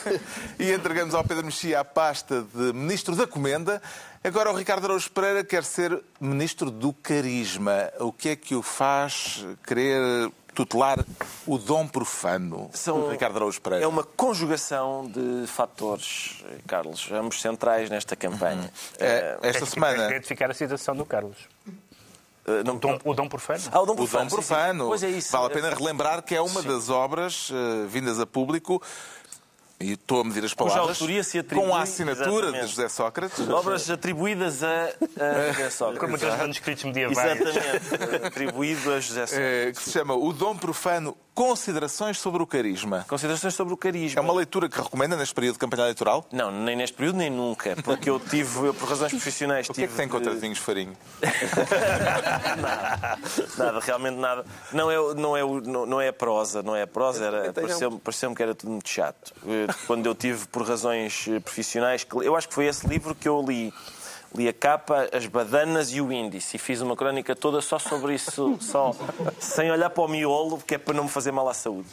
[0.57, 3.81] e entregamos ao Pedro Mexia a pasta de Ministro da Comenda.
[4.25, 7.91] Agora o Ricardo Araújo Pereira quer ser Ministro do Carisma.
[7.99, 11.05] O que é que o faz querer tutelar
[11.45, 12.69] o dom profano?
[12.73, 13.85] São- Ricardo Araújo Pereira.
[13.85, 18.71] É uma conjugação de fatores, Carlos, ambos centrais nesta campanha.
[18.97, 21.37] É, esta Tens que semana, identificar a citação do Carlos.
[22.47, 23.61] Eh, não- O dom, o dom profano.
[23.71, 24.23] Ah, o Dom O Profano.
[24.29, 24.47] Dom sim, sim.
[24.47, 24.87] Profano.
[24.87, 25.31] Pois é isso.
[25.31, 28.81] Vale a pena relembrar que é uma das obras eh, vindas a público,
[29.79, 32.61] e estou a medir as palavras, atribui- com a assinatura Exatamente.
[32.61, 33.49] de José Sócrates.
[33.49, 35.99] Obras atribuídas a, a José Sócrates.
[35.99, 37.17] Como aqueles manuscritos medievais.
[37.41, 38.25] Exatamente.
[38.27, 39.33] Atribuído a José Sócrates.
[39.33, 43.05] eh, que se chama O Dom Profano Considerações sobre o Carisma.
[43.09, 44.21] Considerações sobre o carisma.
[44.21, 46.25] É uma leitura que recomenda neste período de campanha eleitoral?
[46.31, 47.75] Não, nem neste período, nem nunca.
[47.83, 50.39] Porque eu tive, eu, por razões profissionais, O que é que tive tem contra de-
[50.39, 50.95] vinhos farinho?
[52.61, 53.19] nada,
[53.57, 54.45] nada, realmente nada.
[54.71, 57.47] Não é, o- não é, o- não, é a prosa, não é a prosa, era,
[57.49, 59.33] Então, pareceu-me pareceu que era tudo muito chato.
[59.45, 63.13] Eh, Quando eu tive, por razões eh, profissionais, que- eu acho que foi esse livro
[63.13, 63.73] que eu li.
[64.35, 68.15] Li a capa, as badanas e o índice e fiz uma crónica toda só sobre
[68.15, 68.93] isso, só
[69.39, 71.87] sem olhar para o miolo, que é para não me fazer mal à saúde.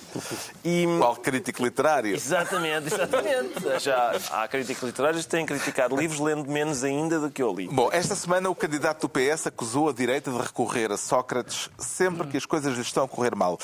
[0.64, 2.14] E, Qual crítico literário?
[2.14, 3.78] Exatamente, exatamente.
[3.80, 7.68] Já há críticos literários que têm criticado livros lendo menos ainda do que eu li.
[7.68, 12.26] Bom, esta semana o candidato do PS acusou a direita de recorrer a Sócrates sempre
[12.26, 13.58] que as coisas lhe estão a correr mal.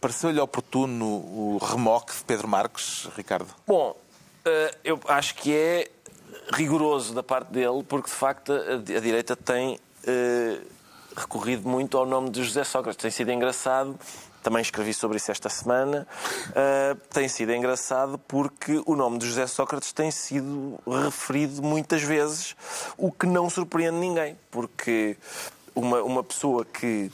[0.00, 3.48] Pareceu-lhe oportuno o remoque de Pedro Marques, Ricardo?
[3.66, 3.96] Bom,
[4.44, 5.88] eh, eu acho que é
[6.52, 10.60] rigoroso da parte dele, porque de facto a, a direita tem eh,
[11.16, 13.00] recorrido muito ao nome de José Sócrates.
[13.02, 13.98] Tem sido engraçado,
[14.42, 16.06] também escrevi sobre isso esta semana,
[16.54, 22.56] eh, tem sido engraçado porque o nome de José Sócrates tem sido referido muitas vezes,
[22.96, 25.16] o que não surpreende ninguém, porque
[25.74, 27.10] uma, uma pessoa que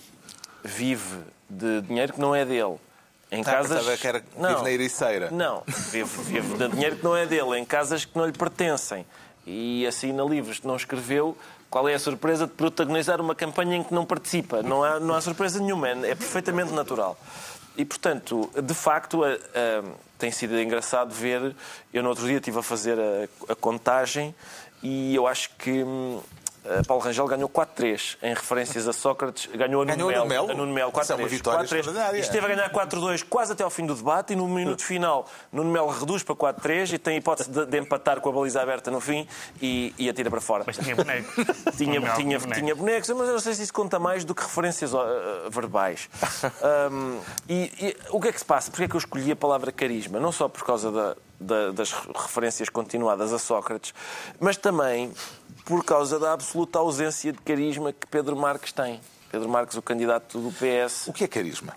[0.62, 1.18] vive
[1.50, 2.76] de dinheiro que não é dele,
[3.30, 4.00] Em Ah, casas.
[4.00, 5.30] que era- vive na Ericeira.
[5.30, 9.04] Não, vive, vive de dinheiro que não é dele, em casas que não lhe pertencem.
[9.46, 11.36] E assina livros que não escreveu.
[11.70, 14.62] Qual é a surpresa de protagonizar uma campanha em que não participa?
[14.62, 17.18] Não há, não há surpresa nenhuma, é é perfeitamente natural.
[17.76, 19.82] E, portanto, de facto, a- a-
[20.16, 21.54] tem sido engraçado ver.
[21.92, 24.34] Eu, no outro dia, estive a fazer a, a contagem
[24.82, 25.84] e eu acho que.
[26.64, 29.46] Hum, a Paulo Rangel ganhou 4-3 em referências a Sócrates.
[29.54, 30.24] Ganhou a Nuno Ganhou Melo.
[30.24, 30.50] Nuno Melo?
[30.50, 31.28] a Nuno Melo, Isso é uma 4-3.
[31.28, 31.62] vitória 4-3.
[31.64, 32.16] extraordinária.
[32.16, 35.26] E esteve a ganhar 4-2 quase até ao fim do debate e no minuto final
[35.52, 38.60] Nuno Melo reduz para 4-3 e tem a hipótese de, de empatar com a baliza
[38.62, 39.26] aberta no fim
[39.60, 40.64] e, e atira para fora.
[40.66, 41.32] Mas tinha boneco.
[41.76, 42.60] Tinha, Não, tinha, boneco.
[42.60, 44.98] tinha bonecos, mas eu não sei se isso conta mais do que referências uh,
[45.50, 46.08] verbais.
[46.90, 48.70] Um, e, e o que é que se passa?
[48.70, 50.18] Porquê é que eu escolhi a palavra carisma?
[50.20, 53.92] Não só por causa da- da- das referências continuadas a Sócrates,
[54.40, 55.12] mas também
[55.64, 59.00] por causa da absoluta ausência de carisma que Pedro Marques tem.
[59.30, 61.08] Pedro Marques, o candidato do PS.
[61.08, 61.74] O que é carisma?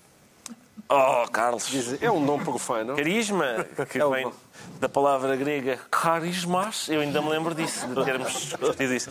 [0.89, 1.67] Oh, Carlos!
[2.01, 2.95] É um nome profano.
[2.95, 4.31] Carisma, que É vem
[4.80, 9.10] da palavra grega carismas, eu ainda me lembro disso, de termos discutido isso.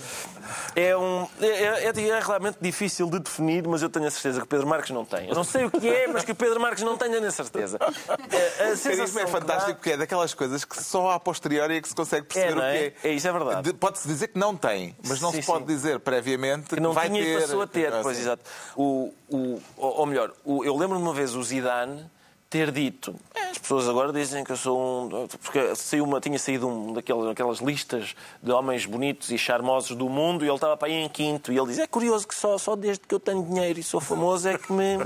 [0.77, 1.47] É, um, é,
[1.89, 4.91] é- é realmente difícil de definir, mas eu tenho a certeza que o Pedro Marques
[4.91, 5.29] não tem.
[5.29, 7.31] Eu não sei o que é, mas que o Pedro Marques não tem, tenho a
[7.33, 7.79] certeza.
[7.81, 11.77] É, a Carisma é que fantástico dá- porque é daquelas coisas que só a posteriori
[11.77, 12.91] é que se consegue perceber É, o é?
[12.91, 13.11] que é.
[13.11, 13.63] É, isso é verdade.
[13.73, 15.67] De- Pode-se dizer que não tem, mas não Sim, se pode sim.
[15.67, 17.39] dizer previamente que não vai tinha ter.
[17.39, 17.93] e passou a ter.
[17.93, 18.23] Ah, Pois, sim.
[18.23, 18.43] exato.
[18.77, 22.05] O, o, ou ou melhor, o- eu lembro-me uma vez o Zidane
[22.49, 25.27] ter dito "É, as pessoas agora dizem que eu sou um...
[25.43, 30.09] Porque saiu uma, tinha saído um daquelas aquelas listas de homens bonitos e charmosos do
[30.09, 31.53] mundo e ele estava para aí em quinto.
[31.53, 34.01] E ele diz, é curioso que só, só desde que eu tenho dinheiro e sou
[34.01, 34.99] famoso é que, me,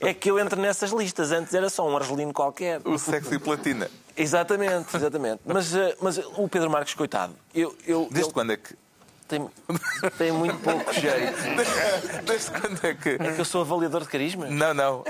[0.00, 1.32] é que eu entro nessas listas.
[1.32, 2.80] Antes era só um argelino qualquer.
[2.84, 3.90] O sexo e platina.
[4.16, 5.40] Exatamente, exatamente.
[5.44, 8.74] Mas, eh, mas o Pedro Marques, coitado, eu, eu, Desde ele quando é que.
[9.28, 9.50] Tem,
[10.18, 11.34] tem muito pouco jeito.
[12.24, 13.08] Desde quando é que.
[13.10, 14.46] É que eu sou avaliador de carisma?
[14.46, 15.04] Não, não.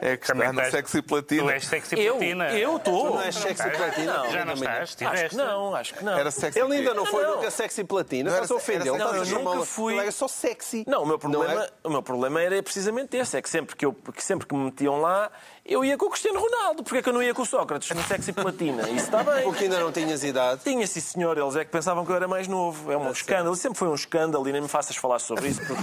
[0.00, 1.52] É, é que Também está no estás- sexo e Tu platina.
[1.52, 2.16] és sexy Eu?
[2.16, 2.50] platina.
[2.52, 3.10] Eu estou.
[3.10, 4.12] Não és sexy platina?
[4.18, 4.82] Não, Já não estás?
[4.82, 5.36] Acho que Tiveste?
[5.36, 6.18] não, acho que não.
[6.18, 7.36] Era sexo Ele ainda não foi Não.
[7.36, 8.30] nunca sexy platina.
[8.30, 10.84] Não era Estás a se- era sexy- Não, eu nunca fui- Ele era só sexy.
[10.86, 11.70] Não, o meu Não problema, é?
[11.84, 14.64] o meu problema era precisamente esse, é que sempre que, eu, que sempre que me
[14.66, 15.30] metiam lá,
[15.64, 16.82] eu ia com o Cristiano Ronaldo.
[16.82, 18.82] Porquê é que eu não ia com o Sócrates no sexy platina?
[18.90, 19.44] Isso está bem.
[19.44, 20.60] Porque ainda não tinhas idade.
[20.64, 21.38] Tinha, sim, senhor.
[21.38, 22.90] Eles é que pensavam que eu era mais novo.
[22.90, 23.54] É um escândalo.
[23.56, 25.60] Sempre foi um escândalo e nem me faças falar sobre isso.
[25.66, 25.82] Porque...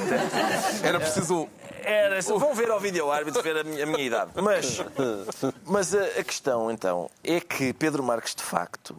[0.87, 1.35] Era preciso.
[1.35, 1.47] um-
[1.83, 4.31] Era, vão ver ao vídeo árbitro ver a minha, a minha idade.
[4.35, 4.81] Mas,
[5.65, 8.95] mas a, a questão, então, é que Pedro Marques, de facto,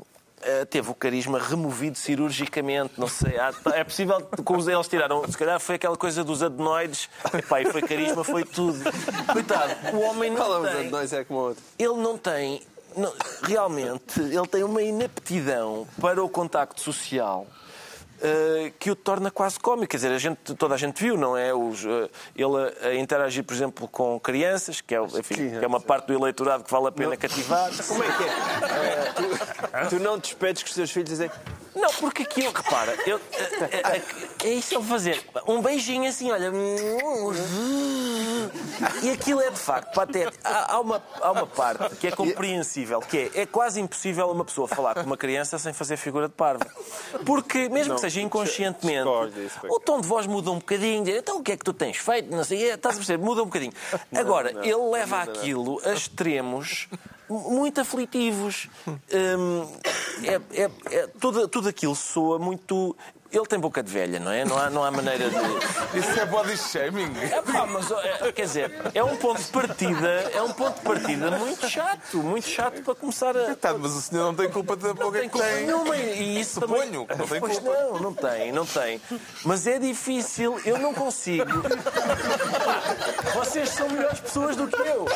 [0.71, 2.93] teve o carisma removido cirurgicamente.
[2.97, 5.23] Não sei, há- é possível que eles tiraram.
[5.31, 7.09] Se calhar foi aquela coisa dos adenoides.
[7.35, 8.79] Epá, e foi carisma, foi tudo.
[9.33, 10.85] Coitado, o homem não Falamos tem.
[10.85, 11.63] de nós é como outro.
[11.79, 12.63] Ele não tem.
[12.97, 17.47] não- realmente, ele tem uma inaptidão para o contacto social.
[18.23, 19.87] eh, que o torna quase cómico.
[19.93, 21.55] Quer dizer, a gente, toda a gente viu, não é?
[21.55, 25.81] Os, eh, ele a, interagir, por exemplo, com crianças, que é, enfim, que é uma
[25.81, 27.71] parte do eleitorado que vale a pena cativar.
[27.89, 28.90] Como é que é?
[29.15, 31.31] Tu, tu não te despedes com os teus filhos e dizem
[31.75, 33.21] Não, porque aquilo, repara, eu,
[33.71, 34.03] é, é-
[34.45, 35.23] é isso ele fazer.
[35.47, 36.51] Um beijinho assim, olha.
[39.03, 40.37] E aquilo é de facto patético.
[40.45, 44.45] Há, há uma, há uma parte que é compreensível, que é, é quase impossível uma
[44.45, 46.67] pessoa falar com uma criança sem fazer figura de parva.
[47.25, 49.71] Porque, mesmo que seja inconscientemente, disso, foi.
[49.71, 51.05] o tom de voz muda um bocadinho.
[51.05, 52.35] dizer, Então o que é que tu tens feito?
[52.35, 53.23] Não sei, estás a perceber?
[53.23, 53.73] Muda um bocadinho.
[54.15, 56.89] Agora, não, ele leva aquilo a extremos
[57.31, 58.69] muito aflitivos.
[58.87, 59.67] Hum,
[60.25, 62.97] é, é- é- tudo, tudo aquilo soa muito.
[63.33, 64.45] Ele tem boca de velha, não é?
[64.45, 65.37] Não há, não há maneira de.
[65.99, 67.13] Isso é body shaming.
[67.31, 70.81] É pá, mas é, quer dizer, é um ponto de partida, é um ponto de
[70.83, 73.45] partida muito chato, muito chato para começar a.
[73.45, 75.67] Coitado, mas o senhor não tem culpa da Não boca tem que culpa tem.
[75.67, 77.07] nenhuma e isso Suponho também...
[77.07, 77.77] que não tem Pois culpa.
[77.79, 79.01] não, não tem, não tem.
[79.45, 81.45] Mas é difícil, eu não consigo.
[83.35, 85.07] Vocês são melhores pessoas do que eu.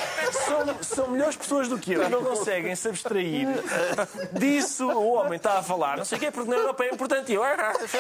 [0.47, 2.09] São, são melhores pessoas do que eu.
[2.09, 3.49] Não conseguem se abstrair
[4.33, 4.87] disso.
[4.89, 7.33] O homem está a falar, não sei o quê, porque na Europa é importante.
[7.33, 7.43] E eu...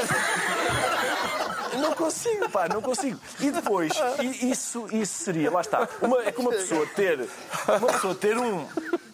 [1.78, 3.18] Não consigo, pá, não consigo.
[3.40, 3.92] E depois,
[4.42, 7.28] isso, isso seria, lá está, uma, é que uma pessoa ter,
[7.68, 8.66] uma pessoa ter um.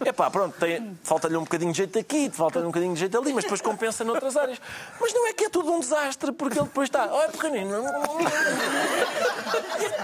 [0.05, 0.55] É pá, pronto,
[1.03, 4.05] falta-lhe um bocadinho de jeito aqui, falta-lhe um bocadinho de jeito ali, mas depois compensa
[4.05, 4.61] noutras áreas.
[5.01, 7.75] Mas não é que é tudo um desastre, porque ele depois está, olha, pequenino.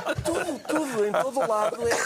[0.06, 1.78] É tudo, tudo, em todo lado.
[1.88, 1.96] É...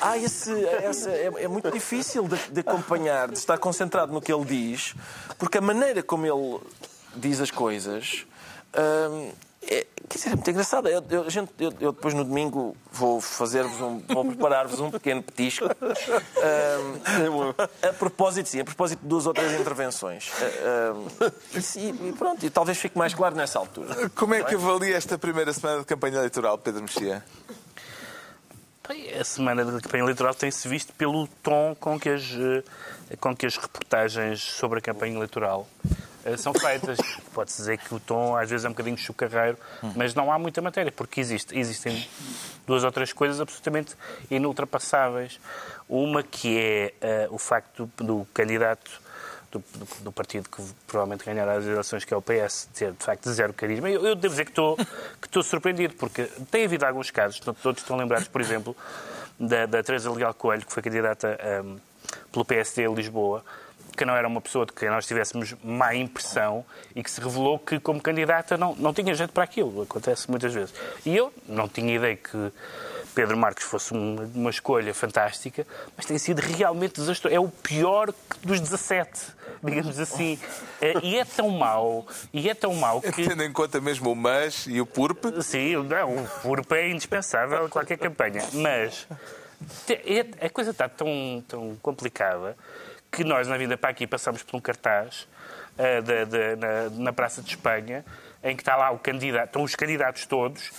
[0.00, 4.32] Há esse, essa, é, é muito difícil de, de acompanhar, de estar concentrado no que
[4.32, 4.94] ele diz,
[5.38, 6.60] porque a maneira como ele
[7.18, 8.24] diz as coisas.
[9.10, 9.32] hum,
[9.70, 10.88] é, quer dizer, é muito engraçado.
[10.88, 14.90] Eu, eu- a gente- eu- eu depois no domingo vou fazer-vos um, vou preparar-vos um
[14.90, 15.66] pequeno petisco.
[15.66, 20.30] hum, a propósito, sim, a propósito de duas ou três intervenções.
[21.54, 24.08] E, sim, e pronto, e talvez fique mais claro nessa altura.
[24.10, 27.22] Como é que avalia esta primeira semana de campanha eleitoral, Pedro Mexia?
[29.20, 32.22] A semana da campanha eleitoral tem-se visto pelo tom com que as,
[33.10, 35.68] eh, com que as reportagens sobre a campanha eleitoral
[36.36, 36.98] são feitas.
[37.32, 39.58] Pode-se dizer que o tom às vezes é um bocadinho chucarreiro,
[39.94, 42.08] mas não há muita matéria, porque existe, existem
[42.66, 43.94] duas ou três coisas absolutamente
[44.30, 45.40] inultrapassáveis.
[45.88, 49.08] Uma que é uh, o facto do, do candidato
[49.50, 53.04] do, do, do, partido que provavelmente ganhará as eleições, que é o PS, ter de
[53.04, 53.88] facto zero carisma.
[53.88, 57.80] Eu, eu devo dizer que estou, que estou surpreendido, porque tem havido alguns casos, todos
[57.80, 58.76] estão lembrados, por exemplo,
[59.38, 61.78] da, da Teresa Legal Coelho, que foi candidata um,
[62.30, 63.44] pelo PSD em Lisboa,
[63.98, 67.58] que não era uma pessoa de quem nós tivéssemos má impressão e que se revelou
[67.58, 69.82] que, como candidata, não, não tinha jeito para aquilo.
[69.82, 70.72] Acontece muitas vezes.
[71.04, 72.52] E eu não tinha ideia que
[73.12, 77.34] Pedro Marques fosse uma, uma escolha fantástica, mas tem sido realmente desastroso.
[77.34, 79.20] É o pior dos 17,
[79.64, 80.38] digamos assim.
[80.80, 83.26] É, e é tão mau, e é tão mau que...
[83.26, 85.24] Tendo em conta mesmo o mas e o purp.
[85.42, 88.44] Sim, não, o purp é indispensável em qualquer campanha.
[88.52, 89.08] Mas
[89.88, 92.56] é, a coisa está tão, tão complicada
[93.10, 95.26] que nós, na vinda para aqui, passamos por um cartaz
[95.78, 98.04] uh, de, de, na, na, Praça de Espanha,
[98.42, 100.70] em que está lá o candidato, estão os candidatos todos,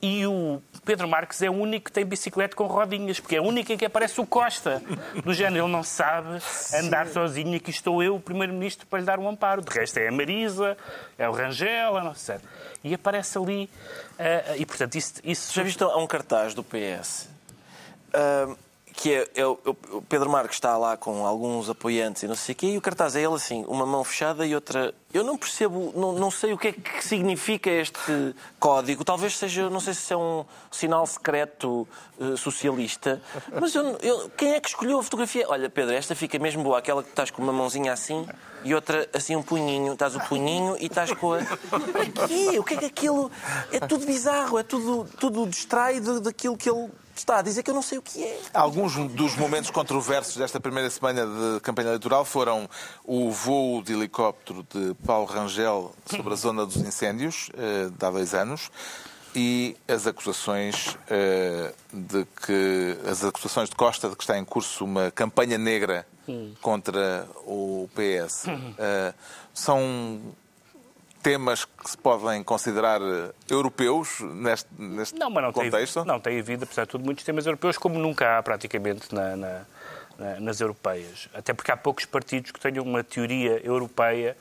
[0.00, 3.44] e o Pedro Marques é o único que tem bicicleta com rodinhas, porque é o
[3.44, 4.82] único em que aparece o Costa.
[5.24, 6.38] Do género, ele não sabe
[6.74, 7.12] andar Sim.
[7.12, 9.62] sozinho, aqui estou eu, o Primeiro-Ministro, para lhe dar um amparo.
[9.62, 10.76] De resto é a Marisa,
[11.16, 12.38] é o Rangel, não sei.
[12.82, 13.70] E aparece ali.
[14.18, 15.54] Uh, e, portanto, isso, isso...
[15.54, 17.28] Já viste um cartaz do PS?
[18.12, 18.56] Uh
[18.94, 19.56] que é, é, o
[20.08, 23.16] Pedro Marques está lá com alguns apoiantes e não sei o quê, e o cartaz
[23.16, 24.94] é ele assim, uma mão fechada e outra.
[25.12, 29.04] Eu não percebo, não, não sei o que é que significa este código.
[29.04, 31.86] Talvez seja, não sei se é um sinal secreto
[32.18, 33.20] uh, socialista,
[33.60, 35.46] mas eu, eu, quem é que escolheu a fotografia?
[35.48, 38.26] Olha, Pedro, esta fica mesmo boa, aquela que estás com uma mãozinha assim
[38.64, 39.92] e outra assim um punhinho.
[39.92, 41.38] Estás o punhinho e estás com a.
[41.38, 43.30] Aqui, o que é que aquilo.
[43.70, 47.74] É tudo bizarro, é tudo, tudo distrai daquilo que ele está a dizer que eu
[47.74, 48.40] não sei o que é.
[48.54, 52.68] Alguns dos momentos controversos desta primeira semana de campanha eleitoral foram
[53.04, 58.10] o voo de helicóptero de Paulo Rangel sobre a zona dos incêndios, eh, de há
[58.10, 58.70] dois anos,
[59.34, 64.84] e as acusações eh, de que as acusações de Costa de que está em curso
[64.84, 66.06] uma campanha negra
[66.60, 68.44] contra o PS.
[68.78, 69.14] Eh,
[69.52, 70.20] são
[71.22, 76.00] temas que se podem considerar eh, europeus neste, neste não, mas não contexto?
[76.00, 79.36] Tem, não, tem havido, apesar de tudo, muitos temas europeus, como nunca há praticamente na,
[79.36, 79.60] na,
[80.18, 81.28] na, nas europeias.
[81.32, 84.36] Até porque há poucos partidos que tenham uma teoria europeia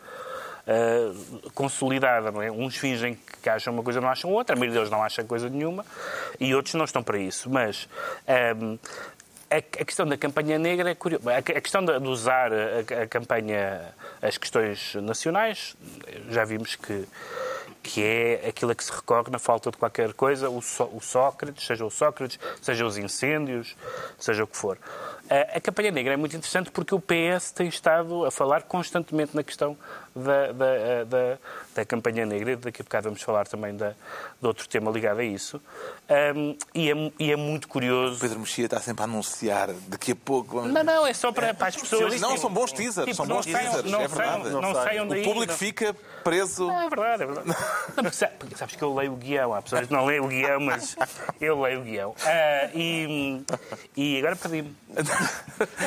[0.68, 2.32] uh, consolidada.
[2.32, 2.52] Não é?
[2.52, 5.50] Uns fingem que acham uma coisa não acham outra, a maioria deles não acha coisa
[5.50, 5.86] nenhuma,
[6.40, 7.50] e outros não estão para isso.
[7.50, 7.88] Mas
[8.58, 8.78] um,
[9.52, 11.36] a, questão da campanha negra é curiosa.
[11.36, 15.76] A questão de, usar a, campanha, as questões nacionais,
[16.30, 17.06] já vimos que,
[17.84, 21.68] que é aquilo a que se recorre na falta de qualquer coisa, o, o Sócrates,
[21.68, 23.76] seja o Sócrates, seja os incêndios,
[24.18, 24.78] seja o que for.
[25.30, 29.36] A, a campanha negra é muito interessante porque o PS tem estado a falar constantemente
[29.36, 29.78] na questão
[30.16, 31.38] da, da, da,
[31.76, 35.24] da campanha negra, daqui a bocado vamos falar também da, de outro tema ligado a
[35.24, 35.62] isso.
[36.36, 38.18] Um, e, é, e, é, muito curioso.
[38.18, 40.58] O Pedro Mexia está sempre a anunciar, daqui a pouco.
[40.58, 40.74] Vamos...
[40.74, 42.20] Não, não, é só para, para as pessoas.
[42.20, 44.44] Não, são bons teasers, tipo, são bons saiam, teasers, não é verdade.
[44.44, 45.22] Saiam, não saiam daí.
[45.22, 45.58] O público não...
[45.58, 46.68] fica preso.
[46.68, 47.48] Não, é verdade, é verdade.
[47.96, 50.28] Não, porque, porque, sabes que eu leio o guião, há pessoas que não leem o
[50.28, 50.96] guião, mas
[51.42, 52.12] eu leio o guião.
[52.12, 53.44] Uh, e,
[53.98, 54.76] e agora perdi-me.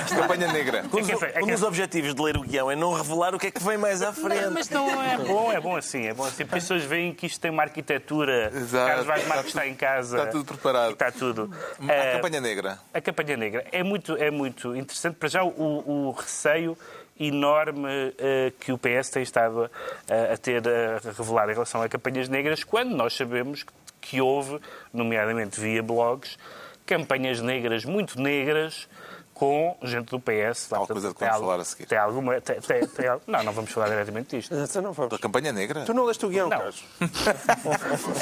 [0.09, 0.85] campanha negra.
[0.93, 3.47] Um, dos, é um dos objetivos de ler o guião é não revelar o que
[3.47, 4.43] é que vem mais à frente.
[4.43, 6.43] Não, mas não é bom, é bom assim, é bom assim.
[6.45, 8.51] As pessoas veem que isto tem uma arquitetura.
[8.55, 8.87] Exato.
[8.87, 10.19] Carlos Vaz Marques está em casa.
[10.19, 10.93] Está tudo preparado.
[10.93, 11.51] Está tudo.
[11.79, 12.79] A uh, campanha negra.
[12.93, 15.17] A campanha negra é muito, é muito interessante.
[15.17, 16.77] Para já, o, o receio
[17.19, 21.89] enorme uh, que o PS tem estado uh, a ter a revelar em relação a
[21.89, 24.61] campanhas negras, quando nós sabemos que, que houve,
[24.93, 26.39] nomeadamente via blogs,
[26.85, 28.89] campanhas negras muito negras
[29.35, 30.73] com gente do PS.
[30.73, 31.87] Há coisa de vamos falar a seguir.
[31.87, 32.41] Tem alguma...
[32.41, 34.55] Tem, tem, tem, não, não vamos falar diretamente disto.
[34.81, 35.11] Não vamos.
[35.11, 35.85] Da campanha negra?
[35.85, 36.57] Tu não leste o guião, não.
[36.57, 36.85] Carlos.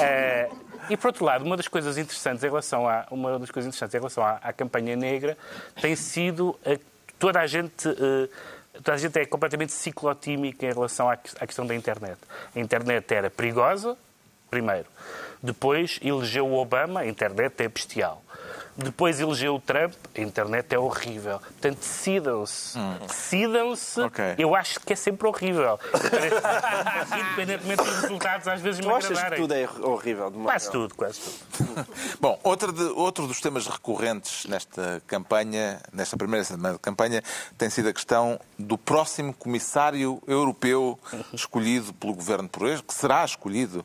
[0.00, 0.50] é,
[0.88, 3.94] e, por outro lado, uma das coisas interessantes em relação à, uma das coisas interessantes
[3.94, 5.36] em relação à, à campanha negra
[5.80, 6.78] tem sido a,
[7.18, 7.86] toda a gente...
[7.88, 8.28] Uh,
[8.72, 12.18] toda a gente é completamente ciclotímica em relação à, à questão da internet.
[12.56, 13.98] A internet era perigosa,
[14.50, 14.86] primeiro.
[15.42, 18.22] Depois elegeu o Obama, a internet é bestial.
[18.76, 21.38] Depois elegeu o Trump, a internet é horrível.
[21.38, 22.78] Portanto, decidam-se.
[22.78, 22.96] Hum.
[23.06, 24.00] Decidam-se.
[24.00, 24.34] Okay.
[24.38, 25.78] Eu acho que é sempre horrível.
[27.20, 30.30] Independentemente dos resultados, às vezes tu me achas que tudo é horrível?
[30.30, 31.86] De quase tudo, quase tudo.
[32.18, 37.22] Bom, outro, de, outro dos temas recorrentes nesta campanha, nesta primeira semana de campanha,
[37.58, 40.98] tem sido a questão do próximo comissário europeu
[41.34, 43.84] escolhido pelo governo português, que será escolhido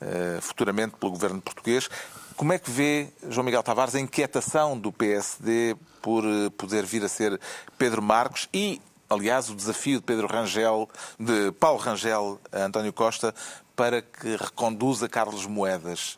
[0.00, 1.88] uh, futuramente pelo governo português
[2.38, 7.02] Como é que vê, João Miguel Tavares, a inquietação do PSD por eh, poder vir
[7.02, 7.40] a ser
[7.76, 8.80] Pedro Marcos e,
[9.10, 13.34] aliás, o desafio de Pedro Rangel, de Paulo Rangel a António Costa,
[13.74, 16.16] para que reconduza Carlos Moedas?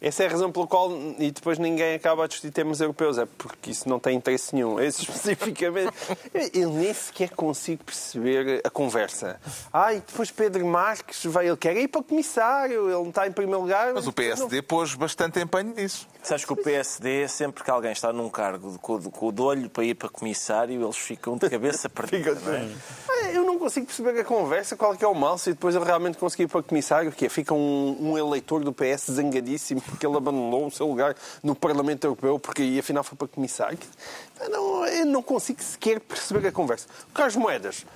[0.00, 3.26] Essa é a razão pela qual, e depois ninguém acaba a discutir temas europeus, é
[3.38, 4.78] porque isso não tem interesse nenhum.
[4.80, 5.92] Esse especificamente.
[6.52, 9.40] Eu nem sequer consigo perceber a conversa.
[9.72, 13.62] Ai, depois Pedro Marques vai, ele quer ir para comissário, ele não está em primeiro
[13.62, 13.94] lugar.
[13.94, 16.06] Mas o PSD pôs bastante empenho nisso.
[16.26, 19.84] Sabes que o PSD, sempre que alguém está num cargo com, com o olho para
[19.84, 22.34] ir para comissário, eles ficam de cabeça perdida.
[22.34, 22.66] não é?
[23.32, 25.84] Eu não consigo perceber a conversa, qual é que é o mal, se depois ele
[25.84, 30.04] realmente conseguir ir para comissário, que é, fica um, um eleitor do PS zangadíssimo porque
[30.04, 31.14] ele abandonou o seu lugar
[31.44, 33.78] no Parlamento Europeu porque e afinal foi para comissário.
[34.40, 36.88] Eu não, eu não consigo sequer perceber a conversa.
[37.08, 37.86] O Carlos Moedas,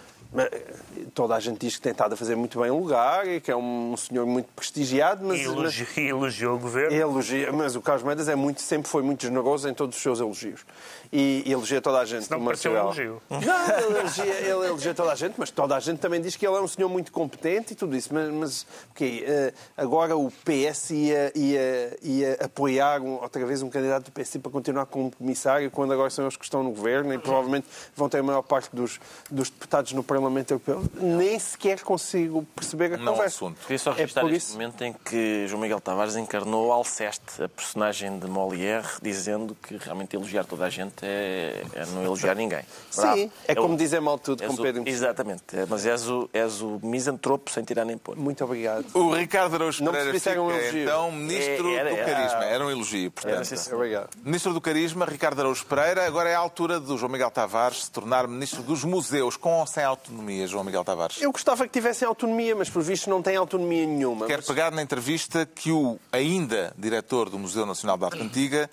[1.14, 3.50] toda a gente diz que tem estado a fazer muito bem o lugar e que
[3.50, 5.40] é um senhor muito prestigiado, mas...
[5.40, 6.96] E elogiou, elogiou o governo.
[6.96, 10.20] Elogia, mas o Carlos Moedas é muito, sempre foi muito generoso em todos os seus
[10.20, 10.64] elogios.
[11.12, 12.30] E, e elogia toda a gente.
[12.30, 13.20] Não pareceu um elogio.
[13.28, 16.46] Não, ele elogia, ele elogia toda a gente, mas toda a gente também diz que
[16.46, 18.14] ele é um senhor muito competente e tudo isso.
[18.14, 23.68] Mas, mas ok, eh, agora o PS ia, ia, ia apoiar um- outra vez um
[23.68, 27.12] candidato do PS para continuar como comissário, quando agora são eles que estão no governo
[27.12, 27.66] e provavelmente
[27.96, 30.19] vão ter a maior parte dos, dos deputados no Parlamento
[30.50, 30.82] Europeu.
[30.94, 33.36] Nem sequer consigo perceber a Não é conversa.
[33.36, 33.58] assunto.
[33.62, 37.42] Queria só É registrar por este isso- momento em que João Miguel Tavares encarnou Alceste,
[37.42, 42.34] a personagem de Molière, dizendo que realmente elogiar toda a gente é, é não elogiar
[42.34, 42.62] ninguém.
[42.94, 43.16] Bravo.
[43.16, 46.28] Sim, é o- como dizer mal tudo com o- Pedro Exatamente, É, mas és o,
[46.32, 48.16] és o misantropo sem tirar nem pôr.
[48.16, 48.84] Muito obrigado.
[48.94, 50.82] O Ricardo Araújo Não Pereira era um fica, elogio.
[50.82, 52.44] então, Ministro É, era- do era- Carisma.
[52.44, 53.44] Era um elogio, Era, portanto.
[53.44, 53.76] sim, senhor.
[53.76, 54.10] Obrigado.
[54.24, 56.06] Ministro do Carisma, Ricardo Araújo Pereira.
[56.06, 59.66] Agora é a altura do João Miguel Tavares se tornar Ministro dos Museus, com ou
[59.66, 60.09] sem autonomia,
[60.46, 61.20] João Miguel Tavares.
[61.20, 64.26] Eu gostava que tivessem autonomia, mas por visto não têm autonomia nenhuma.
[64.26, 68.70] Quero Mas- pegar na entrevista que o ainda diretor do Museu Nacional de Arte Antiga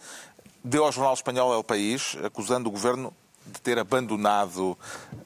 [0.63, 3.13] deu ao jornal espanhol El País, acusando o governo
[3.45, 4.77] de ter abandonado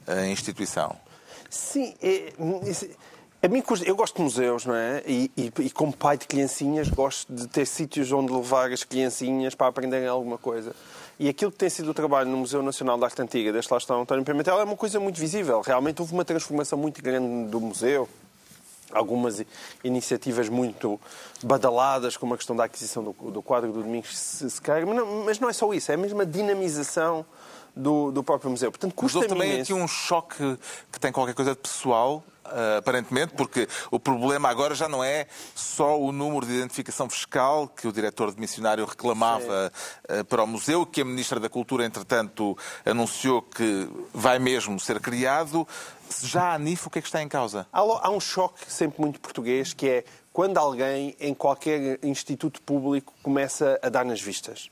[0.05, 0.95] a instituição.
[1.49, 2.31] Sim, é,
[2.69, 2.87] isso-
[3.43, 5.01] a mim, eu gosto de museus, não é?
[5.07, 9.55] E, e- e como pai de criancinhas, gosto de ter sítios onde levar as criancinhas
[9.55, 10.75] para aprenderem alguma coisa.
[11.23, 13.77] E aquilo que tem sido o trabalho no Museu Nacional de Arte Antiga, deste lá
[13.77, 15.61] está o António Pimentel, é uma coisa muito visível.
[15.61, 18.09] Realmente houve uma transformação muito grande do museu.
[18.91, 19.43] Algumas
[19.83, 20.99] iniciativas muito
[21.43, 25.23] badaladas, como a questão da aquisição do, do quadro do Domingos Se- Sequeira, mas não,
[25.23, 27.23] mas não é só isso, é a dinamização
[27.75, 28.71] do, do próprio museu.
[28.71, 29.71] Portanto, Mas custa houve também imenso.
[29.71, 30.57] aqui um choque
[30.91, 32.23] que tem qualquer coisa de pessoal,
[32.77, 37.87] aparentemente, porque o problema agora já não é só o número de identificação fiscal que
[37.87, 39.71] o diretor de missionário reclamava
[40.07, 44.99] ah, para o museu, que a Ministra da Cultura, entretanto, anunciou que vai mesmo ser
[44.99, 45.67] criado.
[46.23, 47.65] Já há NIF, o que é que está em causa?
[47.71, 53.79] Há um choque sempre muito português que é quando alguém em qualquer instituto público começa
[53.81, 54.69] a dar nas vistas.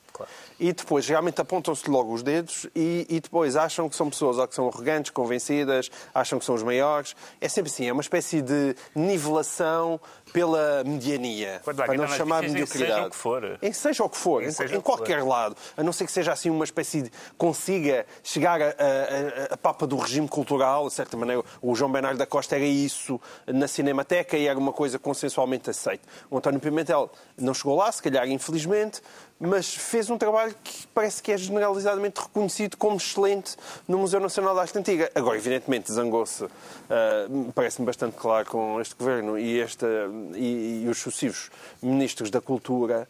[0.60, 4.48] E depois realmente apontam-se logo os dedos e, e depois acham que são pessoas ou
[4.48, 7.16] que são arrogantes, convencidas, acham que são os maiores.
[7.40, 10.00] É sempre assim, é uma espécie de nivelação
[10.34, 11.60] pela mediania.
[11.64, 12.92] Quando para não chamar de mediocridade.
[12.94, 13.58] seja o que for.
[13.62, 14.82] Em seja o que for, em, em que for.
[14.84, 15.56] qualquer lado.
[15.76, 17.12] A não ser que seja assim uma espécie de.
[17.38, 21.44] consiga chegar a, a- a- a papa do regime cultural, de certa maneira.
[21.62, 26.08] O João Bernardo da Costa era isso na Cinemateca e era uma coisa consensualmente aceita.
[26.30, 29.02] O António Pimentel não chegou lá, se calhar infelizmente,
[29.40, 33.56] mas fez um trabalho que parece que é generalizadamente reconhecido como excelente
[33.88, 35.10] no Museu Nacional da Arte Antiga.
[35.16, 36.44] Agora, evidentemente, zangou-se,
[36.90, 39.88] ah, parece-me bastante claro, com este governo e, esta,
[40.36, 41.50] e, e os sucessivos
[41.82, 43.08] ministros da Cultura.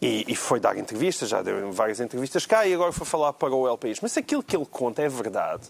[0.00, 3.52] E, e foi dar entrevistas, já deu várias entrevistas cá e agora foi falar para
[3.52, 3.98] o El País.
[4.00, 5.64] Mas aquilo que ele conta é verdade,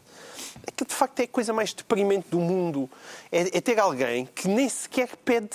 [0.66, 2.90] aquilo de facto é a coisa mais deprimente do mundo.
[3.32, 5.48] É, é ter alguém que nem sequer pede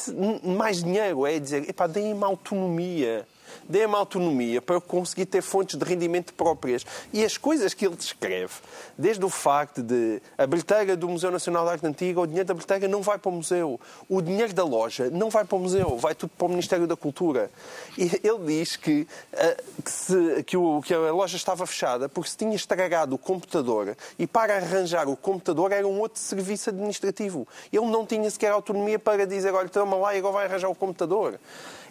[0.44, 3.28] mais dinheiro, é dizer, epá, deem-me autonomia.
[3.68, 6.86] Deem-me autonomia para eu conseguir ter fontes de rendimento próprias.
[7.12, 8.54] E as coisas que ele descreve,
[8.98, 12.54] desde o facto de a bilheteira do Museu Nacional de Arte Antiga, o dinheiro da
[12.54, 13.80] bilheteira não vai para o museu.
[14.10, 16.96] O dinheiro da loja não vai para o museu, vai tudo para o Ministério da
[16.96, 17.50] Cultura.
[17.98, 22.30] E ele diz que, ah, que, se- que o- que a loja estava fechada porque
[22.30, 27.48] se tinha estragado o computador e para arranjar o computador era um outro serviço administrativo.
[27.72, 30.76] Ele não tinha sequer autonomia para dizer, olha, toma lá e agora vai arranjar o
[30.76, 31.40] computador.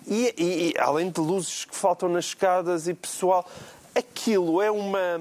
[0.06, 3.48] E, e- e, além de luzes que faltam nas escadas e pessoal,
[3.94, 5.20] aquilo é uma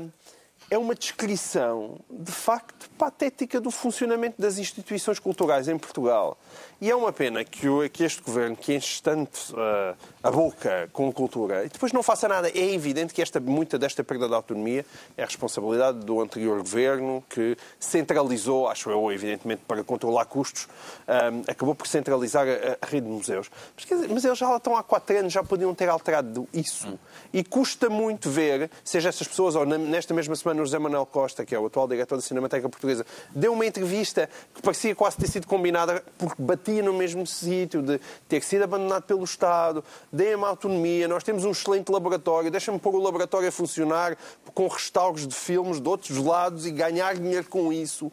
[0.70, 6.38] é uma descrição, de facto, patética do funcionamento das instituições culturais em Portugal.
[6.84, 10.90] E é uma pena que, o, que este governo, que enche tanto uh, a boca
[10.92, 12.50] com cultura, e depois não faça nada.
[12.50, 14.84] É evidente que esta, muita desta perda de autonomia
[15.16, 20.68] é a responsabilidade do anterior governo, que centralizou, acho eu, evidentemente, para controlar custos,
[21.08, 23.52] um, acabou por centralizar a, a rede de museus.
[23.76, 26.98] Mas, dizer, mas, eles já lá estão há quatro anos, já podiam ter alterado isso.
[27.32, 31.46] E custa muito ver, seja essas pessoas, ou nesta mesma semana o José Manuel Costa,
[31.46, 33.06] que é o atual diretor da Cinemateca Portuguesa,
[33.36, 38.00] deu uma entrevista que parecia quase ter sido combinada porque batia no mesmo sítio, de
[38.30, 43.02] ter sido abandonado pelo Estado, deem-me autonomia, nós temos um excelente laboratório, deixa-me pôr o
[43.02, 44.16] laboratório a funcionar
[44.54, 48.12] com restauros de filmes de outros lados e ganhar dinheiro com isso.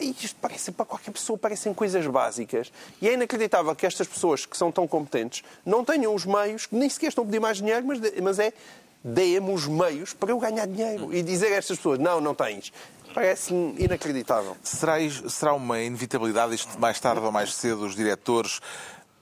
[0.00, 2.72] Isto parece, para qualquer pessoa, parecem coisas básicas.
[3.02, 6.88] E é inacreditável que estas pessoas que são tão competentes não tenham os meios, nem
[6.88, 8.52] sequer estão a pedir mais dinheiro, mas, mas é
[9.02, 11.12] deem-me os meios para eu ganhar dinheiro.
[11.14, 12.72] E dizer a estas pessoas, não, não tens.
[13.14, 14.56] Parece-me inacreditável.
[14.62, 14.94] Será,
[15.28, 18.60] será uma inevitabilidade isto mais tarde ou mais cedo os diretores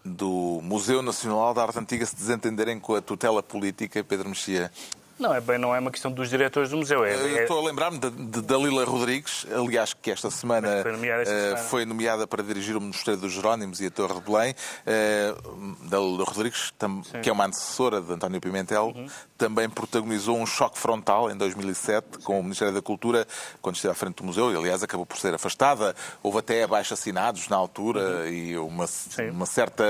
[0.04, 4.70] do Museu Nacional da Arte Antiga se desentenderem com a tutela política, Pedro Mexia?
[5.18, 7.04] Não, é bem, não é uma questão dos diretores do museu.
[7.04, 7.42] É, é...
[7.42, 11.54] Estou a lembrar-me de, de Dalila Rodrigues, aliás, que esta semana foi nomeada, esta semana.
[11.54, 14.54] Uh, foi nomeada para dirigir o Mosteiro dos Jerónimos e a Torre de Belém.
[14.86, 19.08] Uh, Dalila Rodrigues, tam, que é uma antecessora de António Pimentel, uhum.
[19.38, 23.26] Também protagonizou um choque frontal em 2007 com o Ministério da Cultura,
[23.62, 25.96] quando esteve à frente do museu, e aliás acabou por ser afastada.
[26.22, 28.26] Houve até abaixo assinados na altura uhum.
[28.28, 28.86] e uma,
[29.32, 29.84] uma certa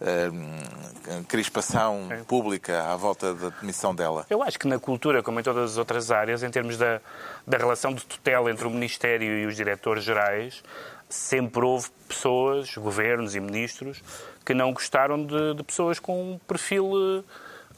[0.00, 2.24] uh, crispação Sim.
[2.24, 4.26] pública à volta da demissão dela.
[4.28, 7.00] Eu acho acho que na cultura, como em todas as outras áreas, em termos da,
[7.46, 10.62] da relação de tutela entre o Ministério e os diretores gerais,
[11.08, 14.02] sempre houve pessoas, governos e ministros,
[14.44, 17.22] que não gostaram de, de pessoas com um perfil eh,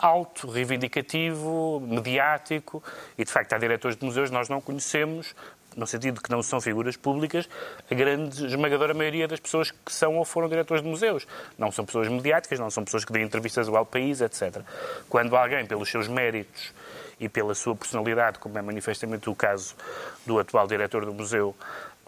[0.03, 2.82] alto, reivindicativo, mediático.
[3.16, 5.34] E, de facto, há diretores de museus nós não conhecemos,
[5.76, 7.48] no sentido de que não são figuras públicas,
[7.88, 11.26] a grande esmagadora maioria das pessoas que são ou foram diretores de museus.
[11.57, 14.61] Não são pessoas mediáticas, não são pessoas que dêem entrevistas ao país, etc.
[15.09, 16.74] Quando alguém, pelos seus méritos
[17.20, 19.76] e pela sua personalidade, como é manifestamente o caso
[20.26, 21.55] do atual diretor do museu,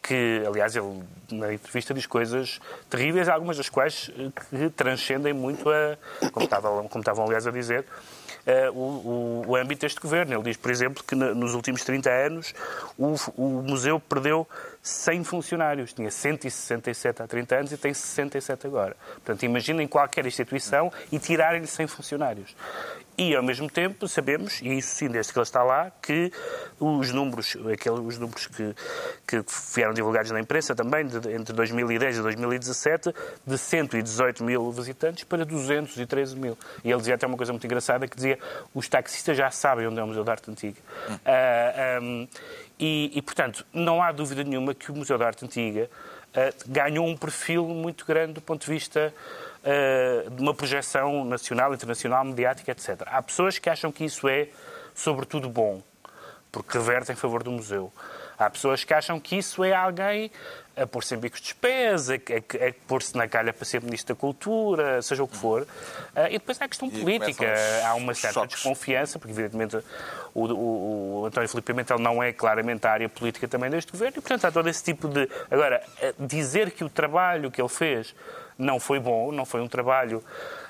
[0.06, 1.02] que, aliás, ele
[1.32, 5.96] na entrevista diz coisas terríveis, algumas das quais eh, que transcendem muito a,
[6.30, 7.86] como estavam, como estavam aliás, a dizer,
[8.46, 10.34] uh, o, o, âmbito deste governo.
[10.34, 12.54] Ele diz, por exemplo, que nos últimos 30 anos
[12.98, 14.46] o, o museu perdeu
[14.84, 15.94] 100 funcionários.
[15.94, 18.94] Tinha 167 há 30 anos e tem 67 agora.
[19.14, 22.54] Portanto, imaginem qualquer instituição e tirarem-lhe 100 funcionários.
[23.16, 26.32] E, ao mesmo tempo, sabemos, e isso sim, desde que ele está lá, que
[26.80, 28.74] os números, aqueles, os números que,
[29.26, 33.14] que vieram divulgados na imprensa também, de, entre 2010 e 2017,
[33.46, 36.58] de 118 mil visitantes para 213 mil.
[36.82, 38.38] E ele dizia até uma coisa muito engraçada, que dizia
[38.74, 40.78] os taxistas já sabem onde é o Museu da Arte Antiga.
[41.08, 41.14] Hum.
[41.14, 42.28] Uh, ah, um,
[42.78, 45.88] e, e, portanto, não há dúvida nenhuma que o Museu da Arte Antiga
[46.30, 49.14] uh, ganhou um perfil muito grande do ponto de vista
[49.60, 53.02] uh, de uma projeção nacional, internacional, mediática, etc.
[53.06, 54.48] Há pessoas que acham que isso é,
[54.94, 55.82] sobretudo, bom,
[56.50, 57.92] porque reverte em favor do museu.
[58.36, 60.30] Há pessoas que acham que isso é alguém
[60.76, 64.14] a pôr-se em bicos de pés, a, a, a pôr-se na calha para ser Ministro
[64.14, 65.62] da Cultura, seja o que for.
[65.62, 67.54] Uh, e depois há a questão e política.
[67.86, 68.56] Há uma certa choques.
[68.56, 69.76] desconfiança, porque, evidentemente,
[70.34, 74.18] o, o, o António Filipe Pimentel não é claramente a área política também deste governo,
[74.18, 75.28] e, portanto, há todo esse tipo de.
[75.50, 75.82] Agora,
[76.18, 78.14] dizer que o trabalho que ele fez
[78.58, 80.22] não foi bom, não foi um trabalho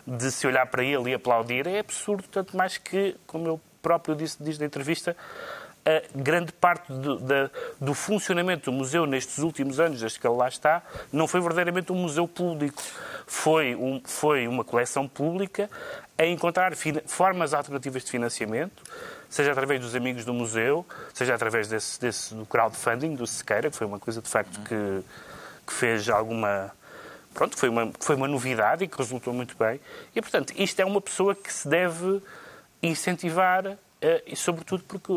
[0.06, 4.14] de se olhar para ele e aplaudir, é absurdo, tanto mais que, como ele próprio
[4.14, 5.16] disse, diz na entrevista,
[5.86, 10.36] a grande parte do, da, do, funcionamento do museu nestes últimos anos, desde que ele
[10.36, 10.82] lá está,
[11.12, 12.82] não foi verdadeiramente um museu público.
[13.26, 15.70] Foi, um, foi uma coleção pública
[16.16, 16.72] a encontrar
[17.06, 18.82] formas alternativas de financiamento,
[19.28, 23.76] seja através dos amigos do museu, seja através desse, desse do crowdfunding, do Sequeira, que
[23.76, 25.02] foi uma coisa de facto que,
[25.66, 26.72] que fez alguma
[27.34, 29.80] pronto, foi uma, foi uma novidade e que resultou muito bem.
[30.14, 32.22] E, portanto, isto é uma pessoa que se deve
[32.80, 33.76] incentivar
[34.26, 35.12] e sobretudo porque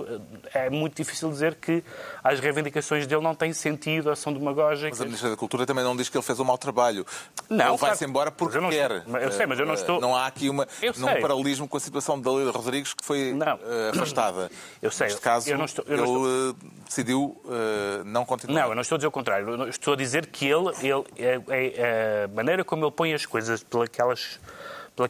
[0.54, 1.84] eh, é muito difícil dizer que
[2.24, 4.92] as reivindicações dele não têm sentido, a são demagógicas.
[4.92, 7.06] Mas a Ministra da Cultura também não diz que ele fez um mau trabalho.
[7.50, 9.04] Não, ele vai-se embora porque eu quer.
[9.22, 10.00] Eu sei, mas eu não eh, estou...
[10.00, 13.60] Não há aqui uma, um paralelismo com a situação de Dalila Rodrigues que foi não.
[13.92, 14.50] afastada.
[14.82, 15.08] Eu sei.
[15.08, 16.72] Neste caso, eu não estou, eu não ele estou...
[16.86, 18.62] decidiu uh, não continuar.
[18.62, 19.50] Não, eu não estou a dizer o contrário.
[19.50, 23.26] Eu estou a dizer que ele, ele é, é, a maneira como ele põe as
[23.26, 24.40] coisas pelas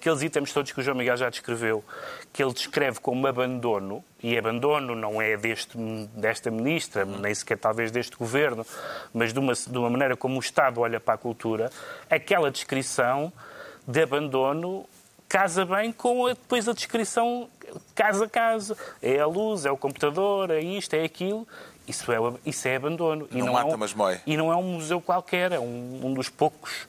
[0.03, 1.83] pelos itens todos que o João Miguel já descreveu,
[2.33, 5.77] que ele descreve como abandono, e abandono não é deste,
[6.13, 8.65] desta ministra, nem sequer talvez deste governo,
[9.13, 11.71] mas de uma, de uma maneira como o Estado olha para a cultura,
[12.09, 13.31] aquela descrição
[13.87, 14.85] de abandono
[15.29, 17.49] casa bem com a, depois a descrição
[17.93, 18.77] casa a casa.
[19.01, 21.47] É a luz, é o computador, é isto, é aquilo.
[21.87, 23.27] Isso é, isso é abandono.
[23.31, 24.19] Não mata, é um, mas mói.
[24.25, 26.87] E não é um museu qualquer, é um, um dos poucos